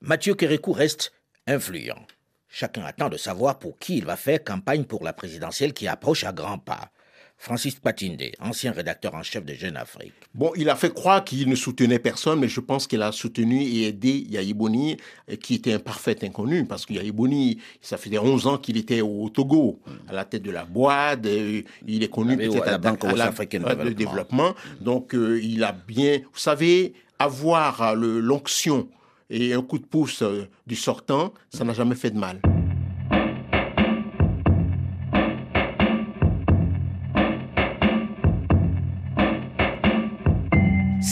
Mathieu 0.00 0.34
Kérékou 0.34 0.72
reste 0.72 1.12
influent. 1.46 2.06
Chacun 2.48 2.82
attend 2.84 3.08
de 3.08 3.16
savoir 3.16 3.58
pour 3.58 3.78
qui 3.78 3.98
il 3.98 4.04
va 4.04 4.16
faire 4.16 4.42
campagne 4.42 4.84
pour 4.84 5.04
la 5.04 5.12
présidentielle 5.12 5.74
qui 5.74 5.86
approche 5.86 6.24
à 6.24 6.32
grands 6.32 6.58
pas. 6.58 6.90
Francis 7.40 7.76
Patinde, 7.76 8.32
ancien 8.40 8.72
rédacteur 8.72 9.14
en 9.14 9.22
chef 9.22 9.44
de 9.44 9.54
Jeune 9.54 9.76
Afrique. 9.76 10.12
Bon, 10.34 10.50
il 10.56 10.68
a 10.68 10.74
fait 10.74 10.92
croire 10.92 11.24
qu'il 11.24 11.48
ne 11.48 11.54
soutenait 11.54 12.00
personne, 12.00 12.40
mais 12.40 12.48
je 12.48 12.58
pense 12.58 12.88
qu'il 12.88 13.00
a 13.00 13.12
soutenu 13.12 13.62
et 13.62 13.86
aidé 13.86 14.26
Yahi 14.28 14.54
qui 15.40 15.54
était 15.54 15.72
un 15.72 15.78
parfait 15.78 16.16
inconnu, 16.24 16.64
parce 16.64 16.84
que 16.84 16.94
Yahi 16.94 17.58
ça 17.80 17.96
faisait 17.96 18.18
11 18.18 18.46
ans 18.48 18.58
qu'il 18.58 18.76
était 18.76 19.00
au 19.00 19.28
Togo, 19.28 19.78
à 20.08 20.12
la 20.12 20.24
tête 20.24 20.42
de 20.42 20.50
la 20.50 20.64
boîte, 20.64 21.26
il 21.86 22.02
est 22.02 22.10
connu 22.10 22.36
peut-être 22.36 22.66
à 22.66 22.72
la 22.72 22.78
Banque 22.78 23.04
africaine 23.04 23.62
de 23.62 23.90
développement. 23.90 24.54
Donc, 24.80 25.14
euh, 25.14 25.40
il 25.40 25.62
a 25.62 25.72
bien, 25.72 26.18
vous 26.18 26.38
savez, 26.38 26.92
avoir 27.18 27.94
l'onction 27.94 28.88
et 29.30 29.52
un 29.52 29.62
coup 29.62 29.78
de 29.78 29.84
pouce 29.84 30.22
euh, 30.22 30.48
du 30.66 30.76
sortant, 30.76 31.32
ça 31.50 31.64
n'a 31.64 31.74
jamais 31.74 31.94
fait 31.94 32.10
de 32.10 32.18
mal. 32.18 32.40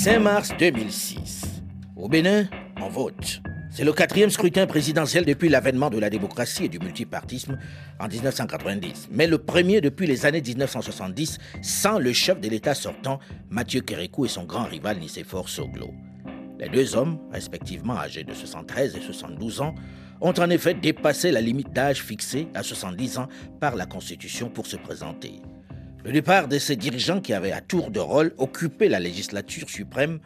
5 0.05 0.19
mars 0.21 0.53
2006. 0.59 1.63
Au 1.97 2.07
Bénin, 2.07 2.45
on 2.81 2.89
vote. 2.89 3.41
C'est 3.71 3.83
le 3.83 3.95
quatrième 3.95 4.29
scrutin 4.29 4.67
présidentiel 4.67 5.25
depuis 5.25 5.49
l'avènement 5.49 5.89
de 5.89 5.99
la 5.99 6.11
démocratie 6.11 6.67
et 6.67 6.69
du 6.69 6.79
multipartisme 6.79 7.59
en 7.99 8.07
1990, 8.07 9.09
mais 9.11 9.27
le 9.27 9.39
premier 9.39 9.81
depuis 9.81 10.07
les 10.07 10.27
années 10.27 10.43
1970 10.43 11.39
sans 11.63 11.99
le 11.99 12.13
chef 12.13 12.41
de 12.41 12.49
l'État 12.49 12.75
sortant, 12.75 13.19
Mathieu 13.49 13.81
Kérékou 13.81 14.27
et 14.27 14.29
son 14.29 14.45
grand 14.45 14.65
rival 14.65 14.99
Nicéphore 14.99 15.49
Soglo. 15.49 15.93
Les 16.61 16.69
deux 16.69 16.95
hommes, 16.95 17.19
respectivement 17.33 17.97
âgés 17.97 18.23
de 18.23 18.35
73 18.35 18.97
et 18.97 19.01
72 19.01 19.63
ans, 19.63 19.75
ont 20.21 20.35
en 20.39 20.51
effet 20.51 20.75
dépassé 20.75 21.33
la 21.33 21.41
limite 21.41 21.73
d'âge 21.73 22.03
fixée 22.03 22.49
à 22.55 22.63
70 22.63 23.19
ans 23.19 23.29
par 23.61 23.75
la 23.75 23.87
Constitution 23.87 24.51
pour 24.51 24.67
se 24.67 24.77
présenter. 24.77 25.41
Le 26.07 26.13
départ 26.13 26.47
de 26.47 26.57
ces 26.61 26.77
dirigeants 26.77 27.21
qui 27.21 27.33
avaient 27.33 27.51
à 27.51 27.61
tour 27.61 27.91
de 27.91 27.99
rôle 27.99 28.33
occupé 28.39 28.89
la 28.89 29.01
législature 29.01 29.69
suprême 29.69 30.21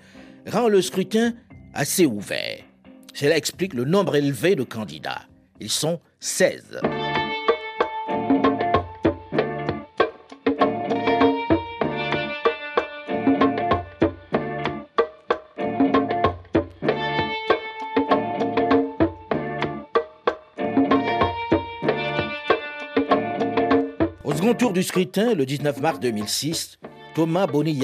rend 0.46 0.68
le 0.68 0.82
scrutin 0.82 1.32
assez 1.72 2.04
ouvert. 2.04 2.58
Cela 3.14 3.38
explique 3.38 3.72
le 3.72 3.86
nombre 3.86 4.14
élevé 4.14 4.56
de 4.56 4.62
candidats. 4.62 5.22
Ils 5.58 5.70
sont 5.70 5.98
16. 6.18 6.82
Tour 24.60 24.74
du 24.74 24.82
scrutin, 24.82 25.32
le 25.32 25.46
19 25.46 25.80
mars 25.80 26.00
2006, 26.00 26.78
Thomas 27.14 27.46
Boni 27.46 27.80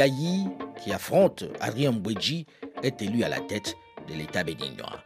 qui 0.85 0.93
affronte 0.93 1.45
Adrien 1.59 1.91
Mbouedji, 1.91 2.45
est 2.83 3.01
élu 3.01 3.25
à 3.25 3.31
la 3.31 3.41
tête 3.41 3.75
de 4.07 4.13
l'État 4.13 4.45
béninois. 4.45 5.03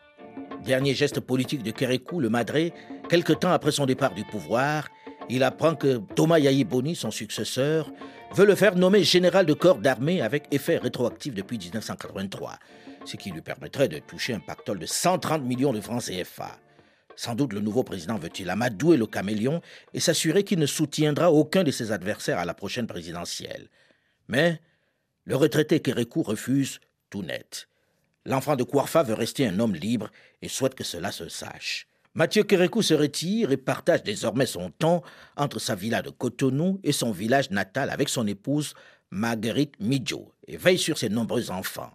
Dernier 0.65 0.95
geste 0.95 1.21
politique 1.21 1.63
de 1.63 1.71
Kérékou, 1.71 2.19
le 2.19 2.29
Madré, 2.29 2.73
quelque 3.09 3.33
temps 3.33 3.53
après 3.53 3.71
son 3.71 3.87
départ 3.87 4.15
du 4.15 4.25
pouvoir, 4.25 4.89
il 5.29 5.45
apprend 5.45 5.77
que 5.77 6.01
Thomas 6.17 6.41
Yayi 6.41 6.65
Boni, 6.65 6.97
son 6.97 7.13
successeur, 7.13 7.93
veut 8.35 8.47
le 8.47 8.57
faire 8.57 8.75
nommer 8.75 9.05
général 9.05 9.47
de 9.47 9.55
corps 9.55 9.79
d'armée 9.79 10.23
avec 10.23 10.49
effet 10.51 10.77
rétroactif 10.79 11.35
depuis 11.35 11.57
1983. 11.57 12.59
ce 13.05 13.17
qui 13.17 13.31
lui 13.31 13.43
permettrait 13.43 13.87
de 13.87 14.01
toucher 14.01 14.35
un 14.35 14.41
pactole 14.41 14.81
de 14.81 14.87
130 14.87 15.45
millions 15.45 15.73
de 15.73 15.81
francs 15.81 16.03
CFA. 16.03 16.59
Sans 17.21 17.35
doute 17.35 17.53
le 17.53 17.61
nouveau 17.61 17.83
président 17.83 18.17
veut-il 18.17 18.49
amadouer 18.49 18.97
le 18.97 19.07
caméléon 19.07 19.61
et 19.93 20.01
s'assurer 20.01 20.43
qu'il 20.43 20.59
ne 20.59 20.65
soutiendra 20.65 21.31
aucun 21.31 21.65
de 21.65 21.71
ses 21.71 21.93
adversaires 21.93 22.39
à 22.39 22.47
la 22.47 22.55
prochaine 22.55 22.87
présidentielle. 22.87 23.69
Mais 24.29 24.59
le 25.27 25.37
retraité 25.37 25.81
Kérékou 25.81 26.23
refuse 26.23 26.81
tout 27.11 27.21
net. 27.21 27.69
L'enfant 28.25 28.57
de 28.57 28.63
Kouarfa 28.63 29.03
veut 29.03 29.13
rester 29.13 29.47
un 29.47 29.61
homme 29.61 29.75
libre 29.75 30.09
et 30.41 30.49
souhaite 30.49 30.75
que 30.75 30.83
cela 30.83 31.13
se 31.13 31.29
sache. 31.29 31.87
Mathieu 32.15 32.43
Kérékou 32.43 32.81
se 32.81 32.95
retire 32.95 33.53
et 33.53 33.59
partage 33.59 34.03
désormais 34.03 34.47
son 34.47 34.71
temps 34.71 35.03
entre 35.37 35.59
sa 35.59 35.75
villa 35.75 36.01
de 36.01 36.09
Cotonou 36.09 36.81
et 36.85 36.93
son 36.93 37.13
village 37.13 37.51
natal 37.51 37.91
avec 37.91 38.09
son 38.09 38.27
épouse 38.27 38.73
Marguerite 39.11 39.79
Midjo 39.79 40.33
et 40.47 40.57
veille 40.57 40.79
sur 40.79 40.97
ses 40.97 41.11
nombreux 41.11 41.51
enfants. 41.51 41.93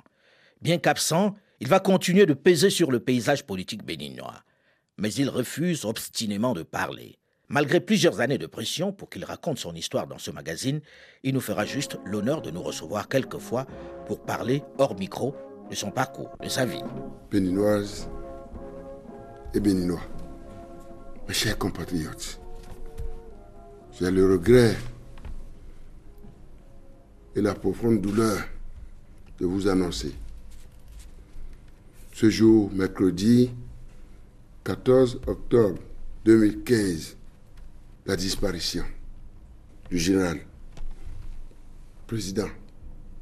Bien 0.62 0.78
qu'absent, 0.78 1.36
il 1.62 1.68
va 1.68 1.80
continuer 1.80 2.28
de 2.28 2.36
peser 2.36 2.70
sur 2.70 2.92
le 2.92 3.00
paysage 3.00 3.44
politique 3.44 3.84
béninois. 3.84 4.44
Mais 4.98 5.14
il 5.14 5.30
refuse 5.30 5.86
obstinément 5.86 6.54
de 6.54 6.64
parler. 6.64 7.18
Malgré 7.48 7.80
plusieurs 7.80 8.22
années 8.22 8.40
de 8.40 8.48
pression 8.48 8.92
pour 8.92 9.10
qu'il 9.10 9.24
raconte 9.24 9.60
son 9.60 9.76
histoire 9.76 10.08
dans 10.08 10.18
ce 10.18 10.32
magazine, 10.32 10.82
il 11.24 11.34
nous 11.34 11.42
fera 11.42 11.64
juste 11.66 12.00
l'honneur 12.06 12.42
de 12.42 12.50
nous 12.50 12.64
recevoir 12.64 13.08
quelquefois 13.08 13.68
pour 14.08 14.24
parler 14.24 14.64
hors 14.80 14.98
micro 14.98 15.36
de 15.70 15.76
son 15.76 15.92
parcours, 15.92 16.36
de 16.42 16.50
sa 16.50 16.66
vie. 16.66 16.82
Béninoise 17.30 18.10
et 19.54 19.60
béninois, 19.60 20.02
mes 21.28 21.34
chers 21.34 21.58
compatriotes, 21.58 22.40
j'ai 24.00 24.10
le 24.10 24.32
regret 24.32 24.76
et 27.36 27.42
la 27.42 27.54
profonde 27.54 28.02
douleur 28.02 28.40
de 29.40 29.46
vous 29.46 29.68
annoncer. 29.68 30.16
Ce 32.14 32.30
jour, 32.30 32.72
mercredi 32.74 33.52
14 34.66 35.22
octobre 35.28 35.78
2015, 36.26 37.18
la 38.08 38.16
disparition 38.16 38.84
du 39.92 40.00
général 40.00 40.40
président 42.08 42.48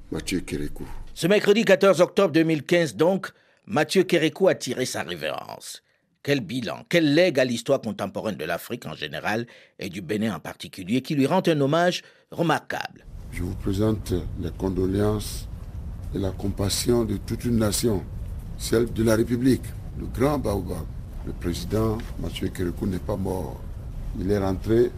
Mathieu 0.10 0.40
Kérékou. 0.40 0.88
Ce 1.14 1.28
mercredi 1.28 1.66
14 1.66 2.00
octobre 2.00 2.32
2015, 2.32 2.96
donc, 2.96 3.28
Mathieu 3.66 4.04
Kérékou 4.04 4.48
a 4.48 4.56
tiré 4.56 4.86
sa 4.86 5.04
révérence. 5.04 5.84
Quel 6.24 6.40
bilan, 6.40 6.86
quel 6.88 7.14
legs 7.14 7.38
à 7.38 7.44
l'histoire 7.44 7.82
contemporaine 7.82 8.38
de 8.38 8.46
l'Afrique 8.46 8.86
en 8.86 8.94
général 8.94 9.46
et 9.80 9.90
du 9.90 10.02
Bénin 10.02 10.34
en 10.34 10.40
particulier 10.40 11.02
qui 11.02 11.14
lui 11.14 11.26
rend 11.26 11.42
un 11.46 11.60
hommage 11.60 12.04
remarquable. 12.32 13.06
Je 13.34 13.44
vous 13.44 13.56
présente 13.56 14.14
les 14.40 14.52
condoléances 14.52 15.50
et 16.16 16.20
la 16.20 16.32
compassion 16.32 17.04
de 17.04 17.18
toute 17.18 17.44
une 17.44 17.58
nation, 17.58 18.02
celle 18.58 18.94
de 18.94 19.04
la 19.04 19.18
République, 19.18 19.66
le 20.00 20.06
grand 20.06 20.40
Baobab. 20.40 20.86
Le 21.26 21.32
président 21.32 21.98
Mathieu 22.20 22.50
Kérékou 22.50 22.86
n'est 22.86 23.00
pas 23.00 23.16
mort. 23.16 23.62
Il 24.20 24.30
est 24.30 24.38
rentré 24.38 24.92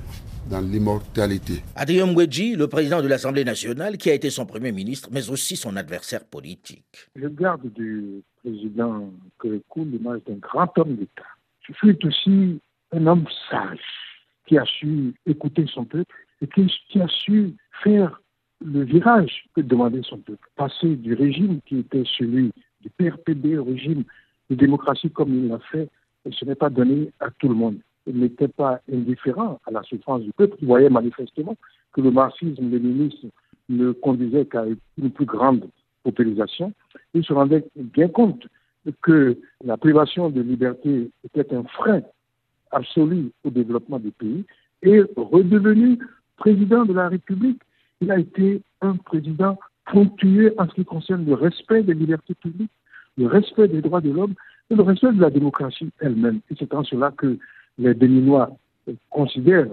dans 0.50 0.60
l'immortalité. 0.60 1.62
Adrien 1.76 2.08
Mwedji, 2.08 2.56
le 2.56 2.68
président 2.68 3.02
de 3.02 3.08
l'Assemblée 3.08 3.44
nationale, 3.44 3.98
qui 3.98 4.10
a 4.10 4.14
été 4.16 4.32
son 4.32 4.48
premier 4.48 4.72
ministre, 4.72 5.10
mais 5.12 5.30
aussi 5.30 5.56
son 5.56 5.76
adversaire 5.76 6.26
politique. 6.26 7.10
Je 7.16 7.28
garde 7.28 7.72
du 7.74 8.24
président 8.44 9.12
Kérékou 9.40 9.86
l'image 9.86 10.22
d'un 10.28 10.38
grand 10.38 10.76
homme 10.80 10.96
d'État. 10.96 11.24
Je 11.62 11.74
suis 11.74 11.98
aussi 12.04 12.60
un 12.92 13.06
homme 13.06 13.26
sage 13.50 13.80
qui 14.48 14.58
a 14.58 14.66
su 14.66 15.14
écouter 15.28 15.66
son 15.72 15.86
peuple 15.86 16.16
et 16.42 16.48
qui, 16.48 16.66
qui 16.90 17.02
a 17.02 17.08
su 17.08 17.54
faire 17.84 18.20
le 18.66 18.84
virage 18.84 19.46
que 19.56 19.62
demandait 19.62 20.02
son 20.04 20.18
peuple. 20.18 20.48
Passer 20.56 20.96
du 20.96 21.14
régime 21.14 21.60
qui 21.68 21.80
était 21.80 22.04
celui 22.18 22.52
du 22.82 22.90
PRPD 22.98 23.58
au 23.58 23.64
régime 23.64 24.04
de 24.50 24.56
démocratie 24.56 25.12
comme 25.12 25.34
il 25.34 25.48
l'a 25.50 25.60
fait, 25.72 25.90
et 26.26 26.32
ce 26.32 26.46
n'est 26.46 26.56
pas 26.56 26.70
donné 26.70 27.12
à 27.20 27.30
tout 27.32 27.48
le 27.48 27.56
monde. 27.56 27.78
Il 28.08 28.20
n'était 28.20 28.48
pas 28.48 28.82
indifférent 28.92 29.60
à 29.66 29.72
la 29.72 29.82
souffrance 29.84 30.22
du 30.22 30.32
peuple. 30.32 30.58
Il 30.62 30.68
voyait 30.68 30.90
manifestement 30.90 31.56
que 31.94 32.02
le 32.02 32.12
marxisme-léninisme 32.12 33.30
ne 33.70 33.92
conduisait 33.92 34.46
qu'à 34.46 34.66
une 34.98 35.12
plus 35.12 35.26
grande 35.26 35.68
popularisation. 36.04 36.74
Il 37.14 37.24
se 37.24 37.34
rendait 37.34 37.66
bien 37.76 38.08
compte 38.08 38.48
que 39.02 39.38
la 39.64 39.78
privation 39.78 40.30
de 40.30 40.42
liberté 40.42 41.10
était 41.24 41.54
un 41.56 41.64
frein 41.64 42.02
absolu 42.72 43.32
au 43.44 43.50
développement 43.50 44.00
du 44.00 44.12
pays 44.12 44.46
et 44.84 45.02
redevenu 45.16 45.98
président 46.38 46.86
de 46.86 46.94
la 46.94 47.10
République, 47.10 47.62
il 48.02 48.12
a 48.12 48.20
été 48.20 48.62
un 48.82 48.98
président 48.98 49.58
ponctué 49.92 50.54
en 50.58 50.68
ce 50.68 50.74
qui 50.76 50.86
concerne 50.86 51.26
le 51.26 51.34
respect 51.34 51.84
des 51.84 51.94
libertés 51.94 52.36
publiques, 52.36 52.72
le 53.18 53.28
respect 53.28 53.68
des 53.68 53.82
droits 53.82 54.02
de 54.02 54.12
l'homme 54.12 54.36
le 54.70 54.82
respect 54.82 55.12
de 55.12 55.22
la 55.22 55.30
démocratie 55.30 55.90
elle-même. 56.00 56.42
Et 56.52 56.56
c'est 56.58 56.74
en 56.74 56.84
cela 56.84 57.12
que 57.18 57.38
les 57.78 57.94
Béninois 57.94 58.50
considèrent 59.10 59.68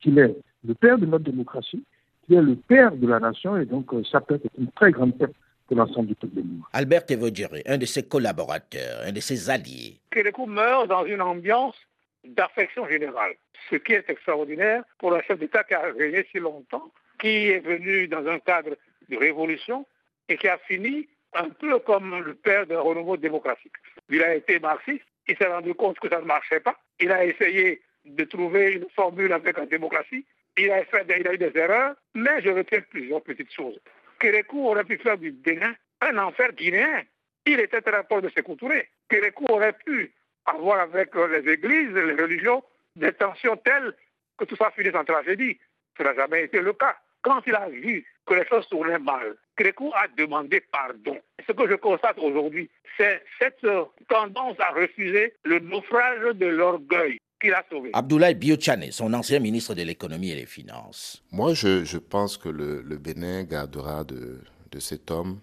qu'il 0.00 0.18
est 0.18 0.34
le 0.66 0.74
père 0.74 0.98
de 0.98 1.06
notre 1.06 1.24
démocratie, 1.24 1.82
qu'il 2.24 2.36
est 2.36 2.42
le 2.42 2.56
père 2.56 2.92
de 2.92 3.06
la 3.06 3.20
nation, 3.20 3.56
et 3.56 3.64
donc 3.64 3.90
ça 4.10 4.20
peut 4.20 4.34
être 4.34 4.46
une 4.58 4.70
très 4.72 4.90
grande 4.90 5.16
perte 5.16 5.34
pour 5.66 5.76
l'ensemble 5.76 6.08
du 6.08 6.14
peuple 6.14 6.34
béninois. 6.34 6.68
Albert 6.72 7.04
Evodjere, 7.08 7.62
un 7.66 7.78
de 7.78 7.86
ses 7.86 8.06
collaborateurs, 8.06 9.00
un 9.06 9.12
de 9.12 9.20
ses 9.20 9.48
alliés. 9.48 9.98
Kérékou 10.10 10.46
meurt 10.46 10.88
dans 10.88 11.06
une 11.06 11.22
ambiance 11.22 11.76
d'affection 12.24 12.86
générale, 12.88 13.32
ce 13.70 13.76
qui 13.76 13.92
est 13.92 14.08
extraordinaire 14.08 14.84
pour 14.98 15.14
un 15.14 15.22
chef 15.22 15.38
d'État 15.38 15.64
qui 15.64 15.74
a 15.74 15.82
régné 15.96 16.26
si 16.30 16.38
longtemps 16.38 16.90
qui 17.18 17.48
est 17.48 17.60
venu 17.60 18.08
dans 18.08 18.26
un 18.26 18.38
cadre 18.38 18.76
de 19.08 19.16
révolution 19.16 19.86
et 20.28 20.36
qui 20.36 20.48
a 20.48 20.58
fini 20.58 21.08
un 21.34 21.50
peu 21.50 21.78
comme 21.80 22.22
le 22.22 22.34
père 22.34 22.66
d'un 22.66 22.80
renouveau 22.80 23.16
démocratique. 23.16 23.72
Il 24.08 24.22
a 24.22 24.34
été 24.34 24.58
marxiste, 24.58 25.04
il 25.26 25.36
s'est 25.36 25.46
rendu 25.46 25.74
compte 25.74 25.98
que 25.98 26.08
ça 26.08 26.20
ne 26.20 26.26
marchait 26.26 26.60
pas, 26.60 26.76
il 27.00 27.10
a 27.10 27.24
essayé 27.24 27.82
de 28.04 28.24
trouver 28.24 28.72
une 28.72 28.86
formule 28.94 29.32
avec 29.32 29.56
la 29.56 29.66
démocratie, 29.66 30.24
il 30.56 30.70
a, 30.70 30.84
fait, 30.84 31.06
il 31.18 31.26
a 31.26 31.34
eu 31.34 31.38
des 31.38 31.52
erreurs, 31.56 31.94
mais 32.14 32.42
je 32.42 32.50
retiens 32.50 32.80
plusieurs 32.82 33.22
petites 33.22 33.52
choses. 33.52 33.78
Kérékou 34.20 34.68
aurait 34.68 34.84
pu 34.84 34.98
faire 34.98 35.18
du 35.18 35.32
Bénin 35.32 35.74
un 36.00 36.18
enfer 36.18 36.52
guinéen. 36.52 37.02
Il 37.46 37.60
était 37.60 37.80
très 37.80 38.04
proche 38.04 38.22
de 38.22 38.30
Sékou 38.30 38.54
Touré. 38.56 38.88
Kérékou 39.08 39.46
aurait 39.48 39.72
pu 39.84 40.12
avoir 40.46 40.80
avec 40.80 41.14
les 41.14 41.52
églises, 41.52 41.92
les 41.92 42.22
religions, 42.22 42.62
des 42.96 43.12
tensions 43.12 43.56
telles 43.56 43.94
que 44.38 44.44
tout 44.44 44.56
ça 44.56 44.70
finisse 44.70 44.94
en 44.94 45.04
tragédie. 45.04 45.58
Ce 45.96 46.02
n'a 46.02 46.14
jamais 46.14 46.44
été 46.44 46.60
le 46.60 46.72
cas. 46.72 46.96
Quand 47.24 47.40
il 47.46 47.54
a 47.54 47.68
vu 47.70 48.04
que 48.26 48.34
les 48.34 48.46
choses 48.46 48.68
tournaient 48.68 48.98
mal, 48.98 49.34
Crécou 49.56 49.90
a 49.94 50.06
demandé 50.08 50.60
pardon. 50.60 51.16
Ce 51.46 51.52
que 51.52 51.68
je 51.68 51.74
constate 51.74 52.18
aujourd'hui, 52.18 52.68
c'est 52.98 53.22
cette 53.40 53.66
tendance 54.08 54.56
à 54.60 54.72
refuser 54.72 55.32
le 55.44 55.58
naufrage 55.60 56.36
de 56.36 56.46
l'orgueil 56.46 57.18
qu'il 57.40 57.54
a 57.54 57.64
sauvé. 57.70 57.90
Abdoulaye 57.94 58.34
Biochane, 58.34 58.92
son 58.92 59.14
ancien 59.14 59.38
ministre 59.40 59.74
de 59.74 59.82
l'économie 59.82 60.32
et 60.32 60.36
des 60.36 60.46
finances. 60.46 61.24
Moi, 61.32 61.54
je, 61.54 61.84
je 61.84 61.98
pense 61.98 62.36
que 62.36 62.50
le, 62.50 62.82
le, 62.82 62.98
Bénin 62.98 63.44
gardera 63.44 64.04
de, 64.04 64.40
de 64.70 64.78
cet 64.78 65.10
homme 65.10 65.40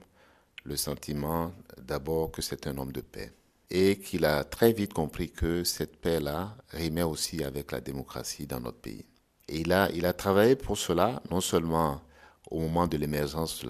le 0.63 0.75
sentiment 0.75 1.53
d'abord 1.81 2.31
que 2.31 2.43
c'est 2.43 2.67
un 2.67 2.77
homme 2.77 2.91
de 2.91 3.01
paix 3.01 3.31
et 3.71 3.97
qu'il 3.97 4.25
a 4.25 4.43
très 4.43 4.71
vite 4.71 4.93
compris 4.93 5.31
que 5.31 5.63
cette 5.63 5.97
paix-là 5.99 6.55
rimait 6.69 7.01
aussi 7.01 7.43
avec 7.43 7.71
la 7.71 7.81
démocratie 7.81 8.45
dans 8.45 8.59
notre 8.59 8.79
pays. 8.79 9.05
Et 9.51 9.59
il 9.59 9.73
a, 9.73 9.89
il 9.91 10.05
a 10.05 10.13
travaillé 10.13 10.55
pour 10.55 10.77
cela, 10.77 11.21
non 11.29 11.41
seulement 11.41 12.01
au 12.49 12.59
moment 12.59 12.87
de 12.87 12.97
l'émergence 12.97 13.65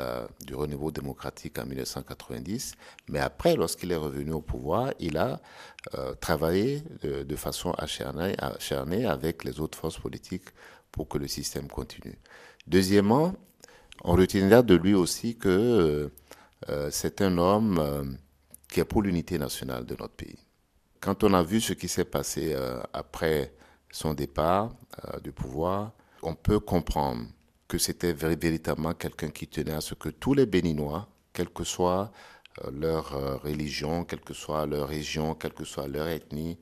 du 0.45 0.55
renouveau 0.55 0.91
démocratique 0.91 1.59
en 1.59 1.65
1990, 1.65 2.73
mais 3.09 3.19
après, 3.19 3.55
lorsqu'il 3.55 3.91
est 3.91 3.95
revenu 3.97 4.31
au 4.31 4.41
pouvoir, 4.41 4.93
il 4.99 5.17
a 5.17 5.39
euh, 5.95 6.15
travaillé 6.15 6.83
de, 7.03 7.35
façon 7.35 7.71
acharnée, 7.73 9.05
avec 9.05 9.43
les 9.43 9.59
autres 9.59 9.77
forces 9.77 9.99
politiques 9.99 10.49
pour 10.91 11.07
que 11.07 11.17
le 11.17 11.27
système 11.27 11.67
continue. 11.67 12.17
Deuxièmement, 12.67 13.33
on 14.03 14.13
retiendra 14.13 14.61
de 14.63 14.75
lui 14.75 14.93
aussi 14.95 15.37
que 15.37 16.11
euh, 16.69 16.89
c'est 16.91 17.21
un 17.21 17.37
homme 17.37 17.77
euh, 17.79 18.03
qui 18.67 18.79
est 18.79 18.85
pour 18.85 19.01
l'unité 19.01 19.37
nationale 19.37 19.85
de 19.85 19.95
notre 19.95 20.13
pays. 20.15 20.37
Quand 20.99 21.23
on 21.23 21.33
a 21.33 21.43
vu 21.43 21.59
ce 21.59 21.73
qui 21.73 21.87
s'est 21.87 22.05
passé 22.05 22.53
euh, 22.53 22.79
après 22.93 23.53
son 23.91 24.13
départ 24.13 24.71
euh, 25.05 25.19
du 25.19 25.31
pouvoir, 25.31 25.91
on 26.23 26.35
peut 26.35 26.59
comprendre 26.59 27.25
que 27.67 27.77
c'était 27.77 28.13
véritablement 28.13 28.93
quelqu'un 28.93 29.29
qui 29.29 29.47
tenait 29.47 29.73
à 29.73 29.81
ce 29.81 29.93
que 29.93 30.09
tous 30.09 30.33
les 30.33 30.45
Béninois, 30.45 31.07
quelle 31.33 31.49
que 31.49 31.63
soit 31.63 32.11
euh, 32.63 32.71
leur 32.71 33.15
euh, 33.15 33.37
religion, 33.37 34.03
quelle 34.03 34.21
que 34.21 34.33
soit 34.33 34.65
leur 34.65 34.87
région, 34.87 35.35
quelle 35.35 35.53
que 35.53 35.63
soit 35.63 35.87
leur 35.87 36.07
ethnie, 36.07 36.57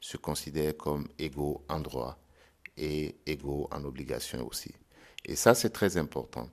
se 0.00 0.16
considèrent 0.16 0.76
comme 0.76 1.08
égaux 1.18 1.64
en 1.68 1.80
droit 1.80 2.18
et 2.76 3.16
égaux 3.26 3.68
en 3.72 3.84
obligation 3.84 4.46
aussi. 4.46 4.72
Et 5.24 5.36
ça, 5.36 5.54
c'est 5.54 5.70
très 5.70 5.96
important. 5.96 6.48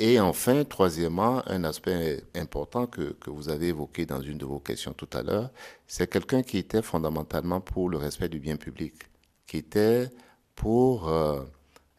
Et 0.00 0.20
enfin, 0.20 0.62
troisièmement, 0.64 1.42
un 1.48 1.64
aspect 1.64 2.22
important 2.36 2.86
que, 2.86 3.14
que, 3.14 3.30
vous 3.30 3.48
avez 3.48 3.68
évoqué 3.68 4.06
dans 4.06 4.20
une 4.20 4.38
de 4.38 4.44
vos 4.44 4.60
questions 4.60 4.92
tout 4.92 5.08
à 5.12 5.22
l'heure, 5.22 5.50
c'est 5.88 6.08
quelqu'un 6.08 6.42
qui 6.42 6.58
était 6.58 6.82
fondamentalement 6.82 7.60
pour 7.60 7.88
le 7.88 7.98
respect 7.98 8.28
du 8.28 8.38
bien 8.38 8.56
public, 8.56 8.94
qui 9.48 9.56
était 9.56 10.08
pour 10.54 11.08
euh, 11.08 11.42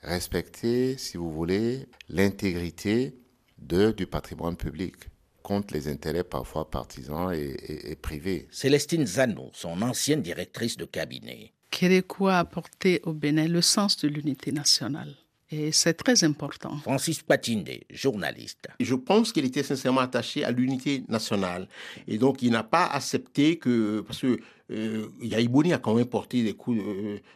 respecter, 0.01 0.97
si 0.97 1.17
vous 1.17 1.31
voulez, 1.31 1.87
l'intégrité 2.07 3.15
de, 3.57 3.91
du 3.91 4.07
patrimoine 4.07 4.55
public, 4.55 4.95
contre 5.43 5.73
les 5.73 5.87
intérêts 5.87 6.23
parfois 6.23 6.69
partisans 6.69 7.33
et, 7.33 7.95
privés. 7.95 8.47
Célestine 8.51 9.05
Zano, 9.05 9.49
son 9.53 9.81
ancienne 9.81 10.21
directrice 10.21 10.77
de 10.77 10.85
cabinet. 10.85 11.53
Kérékou 11.71 12.27
a 12.27 12.39
apporté 12.39 13.01
au 13.03 13.13
Bénin 13.13 13.47
le 13.47 13.61
sens 13.61 13.97
de 13.97 14.07
l'unité 14.07 14.51
nationale. 14.51 15.15
Et 15.51 15.71
c'est 15.71 15.95
très 15.95 16.23
important. 16.23 16.77
Francis 16.77 17.23
Patinde, 17.23 17.69
journaliste. 17.89 18.67
Je 18.79 18.93
pense 18.93 19.31
qu'il 19.31 19.45
était 19.45 19.63
sincèrement 19.63 20.01
attaché 20.01 20.43
à 20.43 20.51
l'unité 20.51 21.03
nationale. 21.07 21.67
Et 22.07 22.19
donc, 22.19 22.43
il 22.43 22.51
n'a 22.51 22.63
pas 22.63 22.85
accepté 22.85 23.57
que, 23.57 24.01
parce 24.01 24.21
que 24.21 24.39
euh, 24.71 25.07
Yaïbouni 25.21 25.73
a 25.73 25.77
quand 25.77 25.95
même 25.95 26.05
porté 26.05 26.43
des 26.43 26.53
coups 26.53 26.77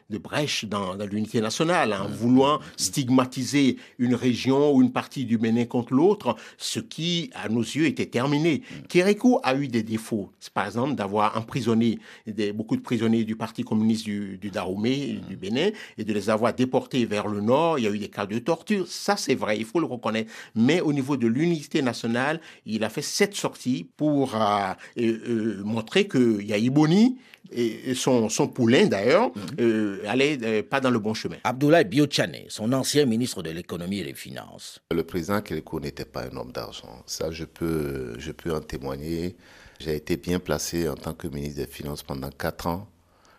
de, 0.09 0.17
brèche 0.17 0.65
dans, 0.65 0.95
l'unité 1.05 1.41
nationale, 1.41 1.93
en 1.93 2.07
voulant 2.07 2.59
stigmatiser 2.77 3.77
une 3.97 4.15
région 4.15 4.73
ou 4.73 4.81
une 4.81 4.91
partie 4.91 5.25
du 5.25 5.37
Bénin 5.37 5.65
contre 5.65 5.93
l'autre, 5.93 6.35
ce 6.57 6.79
qui, 6.79 7.29
à 7.33 7.49
nos 7.49 7.61
yeux, 7.61 7.85
était 7.85 8.05
terminé. 8.05 8.61
Kérékou 8.89 9.39
a 9.43 9.55
eu 9.55 9.67
des 9.67 9.83
défauts, 9.83 10.31
par 10.53 10.65
exemple 10.65 10.95
d'avoir 10.95 11.37
emprisonné 11.37 11.99
des, 12.27 12.53
beaucoup 12.53 12.75
de 12.75 12.81
prisonniers 12.81 13.23
du 13.23 13.35
Parti 13.35 13.63
communiste 13.63 14.05
du, 14.05 14.37
du 14.37 14.49
Dahomey, 14.49 15.19
du 15.27 15.35
Bénin, 15.35 15.71
et 15.97 16.03
de 16.03 16.13
les 16.13 16.29
avoir 16.29 16.53
déportés 16.53 17.05
vers 17.05 17.27
le 17.27 17.41
nord. 17.41 17.79
Il 17.79 17.85
y 17.85 17.87
a 17.87 17.91
eu 17.91 17.99
des 17.99 18.09
cas 18.09 18.25
de 18.25 18.39
torture, 18.39 18.87
ça 18.87 19.17
c'est 19.17 19.35
vrai, 19.35 19.57
il 19.57 19.65
faut 19.65 19.79
le 19.79 19.85
reconnaître. 19.85 20.31
Mais 20.55 20.81
au 20.81 20.93
niveau 20.93 21.17
de 21.17 21.27
l'unité 21.27 21.81
nationale, 21.81 22.39
il 22.65 22.83
a 22.83 22.89
fait 22.89 23.01
cette 23.01 23.35
sortie 23.35 23.87
pour 23.97 24.35
euh, 24.35 24.73
euh, 24.97 25.61
montrer 25.63 26.07
que 26.07 26.41
Yaïbouni, 26.41 27.17
et 27.55 27.93
son, 27.93 28.29
son 28.29 28.47
poulain 28.47 28.87
d'ailleurs, 28.87 29.29
mhm. 29.35 29.43
euh, 29.59 30.03
allait 30.07 30.37
euh, 30.43 30.63
pas 30.63 30.79
dans 30.79 30.89
le 30.89 30.99
bon 30.99 31.13
chemin. 31.13 31.37
Abdoulaye 31.43 31.85
Biochane, 31.85 32.37
son 32.47 32.71
ancien 32.73 33.05
ministre 33.05 33.43
de 33.43 33.51
l'économie 33.51 33.99
et 33.99 34.03
des 34.05 34.13
finances. 34.13 34.79
Le 34.91 35.03
président 35.03 35.41
Kéléko 35.41 35.79
n'était 35.79 36.05
pas 36.05 36.23
un 36.23 36.35
homme 36.35 36.51
d'argent. 36.51 37.03
Ça, 37.05 37.31
je 37.31 37.45
peux, 37.45 38.15
je 38.17 38.31
peux 38.31 38.53
en 38.53 38.61
témoigner. 38.61 39.35
J'ai 39.79 39.95
été 39.95 40.17
bien 40.17 40.39
placé 40.39 40.87
en 40.87 40.95
tant 40.95 41.13
que 41.13 41.27
ministre 41.27 41.57
des 41.57 41.67
Finances 41.67 42.03
pendant 42.03 42.29
quatre 42.29 42.67
ans. 42.67 42.87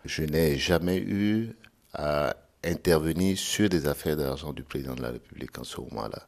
Je 0.05 0.23
n'ai 0.23 0.57
jamais 0.57 0.97
eu 0.97 1.55
à 1.93 2.35
intervenir 2.63 3.37
sur 3.37 3.69
des 3.69 3.87
affaires 3.87 4.17
d'argent 4.17 4.53
du 4.53 4.63
président 4.63 4.95
de 4.95 5.01
la 5.01 5.11
République 5.11 5.57
en 5.57 5.63
ce 5.63 5.79
moment-là. 5.81 6.27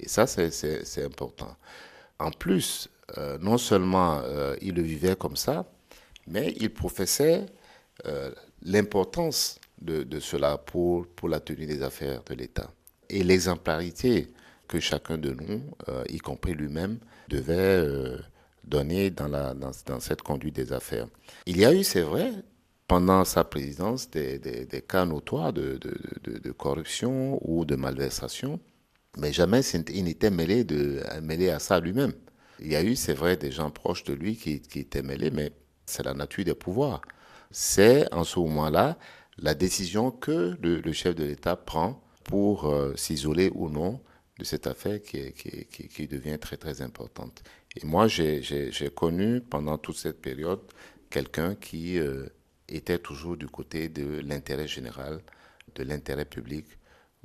Et 0.00 0.08
ça, 0.08 0.26
c'est 0.26 1.04
important. 1.04 1.54
En 2.18 2.30
plus, 2.30 2.88
euh, 3.18 3.36
non 3.40 3.58
seulement 3.58 4.22
il 4.62 4.74
le 4.74 4.82
vivait 4.82 5.16
comme 5.16 5.36
ça, 5.36 5.66
mais 6.28 6.54
il 6.60 6.70
professait 6.70 7.46
euh, 8.06 8.30
l'importance 8.62 9.58
de, 9.80 10.20
cela 10.20 10.58
pour, 10.58 11.06
la 11.28 11.40
tenue 11.40 11.66
des 11.66 11.82
affaires 11.82 12.22
de 12.24 12.34
l'État 12.34 12.70
et 13.08 13.22
l'exemplarité 13.22 14.28
que 14.66 14.80
chacun 14.80 15.16
de 15.16 15.30
nous, 15.30 15.62
euh, 15.88 16.04
y 16.08 16.18
compris 16.18 16.52
lui-même, 16.52 16.98
devait 17.28 17.54
euh, 17.56 18.18
donner 18.64 19.10
dans, 19.10 19.72
cette 20.00 20.22
conduite 20.22 20.56
des 20.56 20.72
affaires. 20.72 21.06
Il 21.46 21.58
y 21.58 21.64
a 21.64 21.72
eu, 21.72 21.84
c'est 21.84 22.02
vrai, 22.02 22.32
pendant 22.86 23.24
sa 23.24 23.44
présidence, 23.44 24.10
des, 24.10 24.84
cas 24.86 25.06
notoires 25.06 25.52
de, 25.52 25.78
corruption 26.56 27.38
ou 27.42 27.64
de 27.64 27.76
malversation, 27.76 28.60
mais 29.16 29.32
jamais 29.32 29.60
il 29.60 30.04
n'était 30.04 30.30
mêlé, 30.30 30.66
à 31.50 31.58
ça 31.58 31.80
lui-même. 31.80 32.12
Il 32.60 32.68
y 32.68 32.76
a 32.76 32.82
eu, 32.82 32.96
c'est 32.96 33.14
vrai, 33.14 33.36
des 33.36 33.52
gens 33.52 33.70
proches 33.70 34.04
de 34.04 34.12
lui 34.12 34.36
qui 34.36 34.60
étaient 34.74 35.02
mêlés, 35.02 35.30
mais 35.30 35.52
c'est 35.88 36.04
la 36.04 36.14
nature 36.14 36.44
des 36.44 36.54
pouvoirs. 36.54 37.02
C'est 37.50 38.12
en 38.12 38.24
ce 38.24 38.38
moment-là 38.40 38.98
la 39.38 39.54
décision 39.54 40.10
que 40.10 40.56
le, 40.60 40.92
chef 40.92 41.14
de 41.14 41.24
l'État 41.24 41.56
prend 41.56 42.02
pour 42.24 42.66
euh, 42.66 42.94
s'isoler 42.96 43.50
ou 43.54 43.68
non 43.70 44.00
de 44.38 44.44
cette 44.44 44.66
affaire 44.66 45.00
qui, 45.02 46.06
devient 46.08 46.38
très 46.38 46.56
très 46.56 46.82
importante. 46.82 47.42
Et 47.76 47.86
moi, 47.86 48.06
j'ai 48.06 48.70
connu 48.94 49.40
pendant 49.40 49.78
toute 49.78 49.96
cette 49.96 50.20
période 50.20 50.60
quelqu'un 51.10 51.54
qui 51.54 51.98
euh, 51.98 52.26
était 52.68 52.98
toujours 52.98 53.36
du 53.36 53.48
côté 53.48 53.88
de 53.88 54.20
l'intérêt 54.20 54.68
général, 54.68 55.20
de 55.74 55.82
l'intérêt 55.84 56.24
public, 56.24 56.66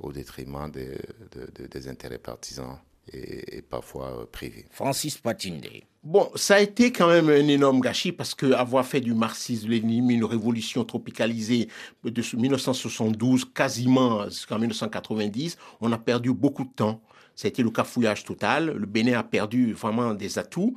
au 0.00 0.12
détriment 0.12 0.70
des 0.70 1.88
intérêts 1.88 2.18
partisans 2.18 2.78
et, 3.12 3.62
parfois 3.62 4.20
euh, 4.20 4.26
privés. 4.30 4.66
Francis 4.70 5.18
Patinde. 5.18 5.66
Bon, 6.02 6.30
ça 6.34 6.56
a 6.56 6.60
été 6.60 6.92
quand 6.92 7.08
même 7.08 7.28
un 7.28 7.48
énorme 7.48 7.80
gâchis 7.80 8.12
parce 8.12 8.34
que 8.34 8.52
avoir 8.52 8.84
fait 8.84 9.00
du 9.00 9.14
marxisme-léninisme 9.14 10.10
une 10.10 10.24
révolution 10.24 10.84
tropicalisée 10.84 11.68
de 12.04 12.22
1972 12.36 13.46
quasiment 13.54 14.24
jusqu'en 14.24 14.58
1990, 14.58 15.56
on 15.80 15.92
a 15.92 15.98
perdu 15.98 16.32
beaucoup 16.32 16.64
de 16.64 16.72
temps. 16.74 17.00
Ça 17.34 17.46
a 17.46 17.48
été 17.48 17.62
le 17.62 17.70
cafouillage 17.70 18.24
total. 18.24 18.66
Le 18.76 18.86
Bénin 18.86 19.18
a 19.18 19.22
perdu 19.22 19.72
vraiment 19.72 20.14
des 20.14 20.38
atouts. 20.38 20.76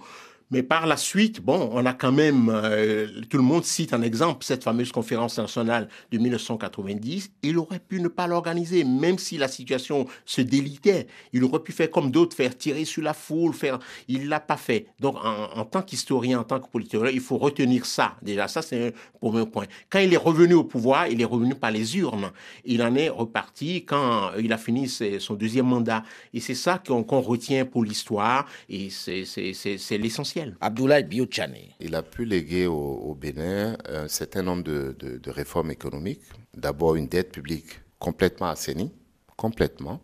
Mais 0.49 0.63
par 0.63 0.87
la 0.87 0.95
suite, 0.95 1.41
bon, 1.41 1.69
on 1.73 1.85
a 1.85 1.93
quand 1.93 2.13
même, 2.13 2.49
euh, 2.49 3.07
tout 3.29 3.35
le 3.35 3.43
monde 3.43 3.65
cite 3.65 3.93
un 3.93 4.01
exemple, 4.01 4.45
cette 4.45 4.63
fameuse 4.63 4.93
conférence 4.93 5.37
nationale 5.37 5.89
de 6.11 6.17
1990. 6.17 7.31
Il 7.43 7.57
aurait 7.57 7.79
pu 7.79 7.99
ne 7.99 8.07
pas 8.07 8.27
l'organiser, 8.27 8.85
même 8.85 9.17
si 9.17 9.37
la 9.37 9.49
situation 9.49 10.05
se 10.25 10.39
délitait. 10.39 11.07
Il 11.33 11.43
aurait 11.43 11.59
pu 11.59 11.73
faire 11.73 11.91
comme 11.91 12.11
d'autres, 12.11 12.33
faire 12.33 12.57
tirer 12.57 12.85
sur 12.85 13.03
la 13.03 13.13
foule, 13.13 13.53
faire. 13.53 13.79
Il 14.07 14.29
l'a 14.29 14.39
pas 14.39 14.55
fait. 14.55 14.87
Donc, 15.01 15.17
en, 15.21 15.65
tant 15.65 15.81
qu'historien, 15.81 16.39
en 16.39 16.43
tant 16.45 16.61
que 16.61 16.69
politique, 16.69 17.01
il 17.11 17.19
faut 17.19 17.37
retenir 17.37 17.85
ça. 17.85 18.15
Déjà, 18.21 18.47
ça, 18.47 18.61
c'est 18.61 18.87
un 18.87 18.91
premier 19.19 19.45
point. 19.45 19.65
Quand 19.89 19.99
il 19.99 20.13
est 20.13 20.17
revenu 20.17 20.53
au 20.53 20.63
pouvoir, 20.63 21.07
il 21.07 21.19
est 21.19 21.25
revenu 21.25 21.55
par 21.55 21.71
les 21.71 21.97
urnes. 21.97 22.31
Il 22.63 22.81
en 22.83 22.95
est 22.95 23.09
reparti 23.09 23.83
quand 23.83 24.31
il 24.39 24.53
a 24.53 24.57
fini 24.57 24.87
son 24.87 25.33
deuxième 25.33 25.65
mandat. 25.65 26.03
Et 26.33 26.39
c'est 26.39 26.55
ça 26.55 26.81
qu'on 26.85 27.19
retient 27.19 27.65
pour 27.65 27.83
l'histoire. 27.83 28.45
Et 28.69 28.89
c'est 28.89 29.97
l'essentiel. 29.97 30.36
Abdoulaye 30.61 31.03
Biochane. 31.03 31.55
Il 31.79 31.95
a 31.95 32.03
pu 32.03 32.25
léguer 32.25 32.67
au, 32.67 33.15
Bénin 33.19 33.77
un 33.87 34.07
certain 34.07 34.43
nombre 34.43 34.63
de, 34.63 35.29
réformes 35.29 35.71
économiques. 35.71 36.21
D'abord 36.55 36.95
une 36.95 37.07
dette 37.07 37.31
publique 37.31 37.81
complètement 37.99 38.47
assainie, 38.47 38.91
complètement. 39.35 40.01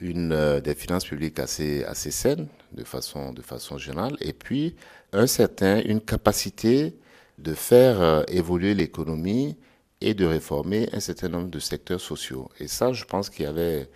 Une, 0.00 0.30
euh, 0.30 0.60
des 0.60 0.76
finances 0.76 1.04
publiques 1.04 1.40
assez, 1.40 1.82
assez 1.82 2.12
saines 2.12 2.46
de 2.72 2.84
façon, 2.84 3.32
de 3.32 3.42
façon 3.42 3.78
générale. 3.78 4.16
Et 4.20 4.32
puis 4.32 4.76
un 5.12 5.26
certain, 5.26 5.80
une 5.82 6.00
capacité 6.00 6.96
de 7.38 7.52
faire 7.52 8.00
euh, 8.00 8.22
évoluer 8.28 8.74
l'économie 8.74 9.56
et 10.00 10.14
de 10.14 10.24
réformer 10.24 10.88
un 10.92 11.00
certain 11.00 11.28
nombre 11.28 11.50
de 11.50 11.58
secteurs 11.58 12.00
sociaux. 12.00 12.48
Et 12.60 12.68
ça, 12.68 12.92
je 12.92 13.04
pense 13.04 13.28
qu'il 13.30 13.44
y 13.44 13.48
avait 13.48 13.88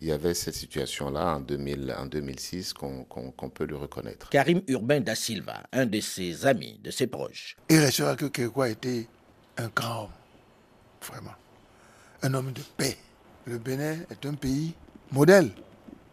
il 0.00 0.08
y 0.08 0.12
avait 0.12 0.34
cette 0.34 0.54
situation-là 0.54 1.36
en, 1.36 1.40
2000, 1.40 1.94
en 1.98 2.06
2006 2.06 2.72
qu'on 2.72 3.50
peut 3.52 3.66
le 3.66 3.76
reconnaître. 3.76 4.28
Karim 4.30 4.62
Urbain 4.68 5.00
da 5.00 5.14
Silva, 5.14 5.62
un 5.72 5.86
de 5.86 6.00
ses 6.00 6.46
amis, 6.46 6.78
de 6.82 6.90
ses 6.90 7.06
proches. 7.06 7.56
Il 7.68 7.78
restera 7.78 8.14
que 8.16 8.26
Kékoué 8.26 8.72
était 8.72 9.08
un 9.56 9.68
grand 9.68 10.04
homme, 10.04 10.10
vraiment. 11.02 11.34
Un 12.22 12.34
homme 12.34 12.52
de 12.52 12.62
paix. 12.76 12.96
Le 13.46 13.58
Bénin 13.58 13.96
est 14.10 14.26
un 14.26 14.34
pays 14.34 14.74
modèle, 15.10 15.50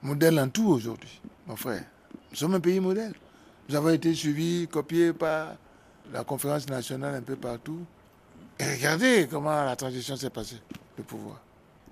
modèle 0.01 0.39
en 0.39 0.49
tout 0.49 0.67
aujourd'hui, 0.67 1.21
mon 1.47 1.55
frère. 1.55 1.83
Nous 2.31 2.37
sommes 2.37 2.55
un 2.55 2.59
pays 2.59 2.79
modèle. 2.79 3.13
Nous 3.67 3.75
avons 3.75 3.89
été 3.89 4.13
suivis, 4.13 4.67
copiés 4.67 5.13
par 5.13 5.55
la 6.11 6.23
conférence 6.23 6.67
nationale 6.69 7.15
un 7.15 7.21
peu 7.21 7.35
partout. 7.35 7.85
Et 8.59 8.65
regardez 8.75 9.27
comment 9.29 9.63
la 9.63 9.75
transition 9.75 10.15
s'est 10.15 10.29
passée, 10.29 10.61
le 10.97 11.03
pouvoir. 11.03 11.41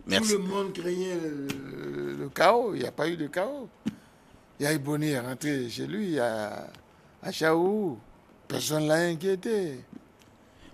Tout 0.05 0.23
le 0.33 0.37
monde 0.39 0.73
craignait 0.73 1.15
le, 1.15 2.29
chaos. 2.29 2.73
Il 2.75 2.81
n'y 2.81 2.87
a 2.87 2.91
pas 2.91 3.07
eu 3.07 3.15
de 3.15 3.27
chaos. 3.27 3.69
Il 4.59 4.63
y 4.63 4.65
a 4.67 4.73
Iboni 4.73 5.09
est 5.09 5.19
rentré 5.19 5.69
chez 5.69 5.87
lui 5.87 6.19
à, 6.19 6.67
à 7.21 7.31
Chaou. 7.31 7.97
Personne 8.47 8.83
ne 8.83 8.89
l'a 8.89 8.95
inquiété. 9.05 9.79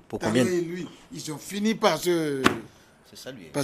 Pour 0.08 0.20
combien 0.20 0.44
lui, 0.44 0.88
Ils 1.14 1.32
ont 1.32 1.38
fini 1.38 1.76
par 1.76 2.00
se, 2.00 2.42
saluer. 3.14 3.52
Par 3.54 3.64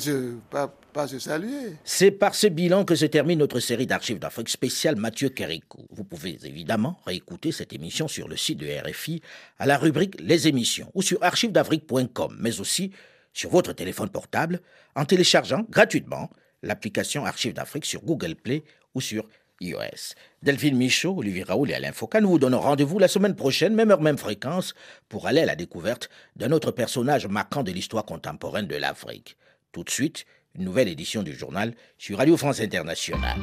se, 1.09 1.19
saluer. 1.19 1.73
C'est 1.83 2.11
par 2.11 2.35
ce 2.35 2.47
bilan 2.47 2.85
que 2.85 2.95
se 2.95 3.05
termine 3.05 3.39
notre 3.39 3.59
série 3.59 3.87
d'archives 3.87 4.19
d'Afrique 4.19 4.49
spéciale 4.49 4.95
Mathieu 4.95 5.29
Kérikou. 5.29 5.85
Vous 5.89 6.03
pouvez 6.03 6.37
évidemment 6.43 6.99
réécouter 7.05 7.51
cette 7.51 7.73
émission 7.73 8.07
sur 8.07 8.27
le 8.27 8.37
site 8.37 8.59
de 8.59 8.67
RFI 8.67 9.21
à 9.57 9.65
la 9.65 9.77
rubrique 9.77 10.15
Les 10.19 10.47
émissions 10.47 10.91
ou 10.93 11.01
sur 11.01 11.21
archivesdafrique.com, 11.23 12.37
mais 12.39 12.59
aussi 12.59 12.91
sur 13.35 13.51
votre 13.51 13.73
téléphone 13.73 14.09
portable 14.09 14.61
en 14.95 15.05
téléchargeant 15.05 15.63
gratuitement 15.69 16.31
l'application 16.63 17.25
Archives 17.25 17.53
d'Afrique 17.53 17.85
sur 17.85 18.01
Google 18.01 18.35
Play 18.35 18.63
ou 18.95 19.01
sur 19.01 19.27
iOS. 19.61 20.15
Delphine 20.41 20.77
Michaud, 20.77 21.17
Olivier 21.17 21.43
Raoul 21.43 21.69
et 21.69 21.75
Alain 21.75 21.91
Foucault, 21.91 22.21
nous 22.21 22.29
vous 22.29 22.39
donnons 22.39 22.59
rendez-vous 22.59 22.97
la 22.97 23.07
semaine 23.07 23.35
prochaine, 23.35 23.75
même 23.75 23.91
heure, 23.91 24.01
même 24.01 24.17
fréquence, 24.17 24.73
pour 25.07 25.27
aller 25.27 25.41
à 25.41 25.45
la 25.45 25.55
découverte 25.55 26.09
d'un 26.35 26.51
autre 26.51 26.71
personnage 26.71 27.27
marquant 27.27 27.63
de 27.63 27.71
l'histoire 27.71 28.05
contemporaine 28.05 28.67
de 28.67 28.75
l'Afrique. 28.75 29.37
Tout 29.71 29.83
de 29.83 29.89
suite, 29.89 30.25
une 30.55 30.63
nouvelle 30.63 30.87
édition 30.87 31.21
du 31.21 31.33
journal 31.33 31.73
sur 31.97 32.17
Radio 32.17 32.37
France 32.37 32.61
Internationale. 32.61 33.39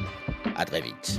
À 0.55 0.65
très 0.65 0.81
vite. 0.81 1.17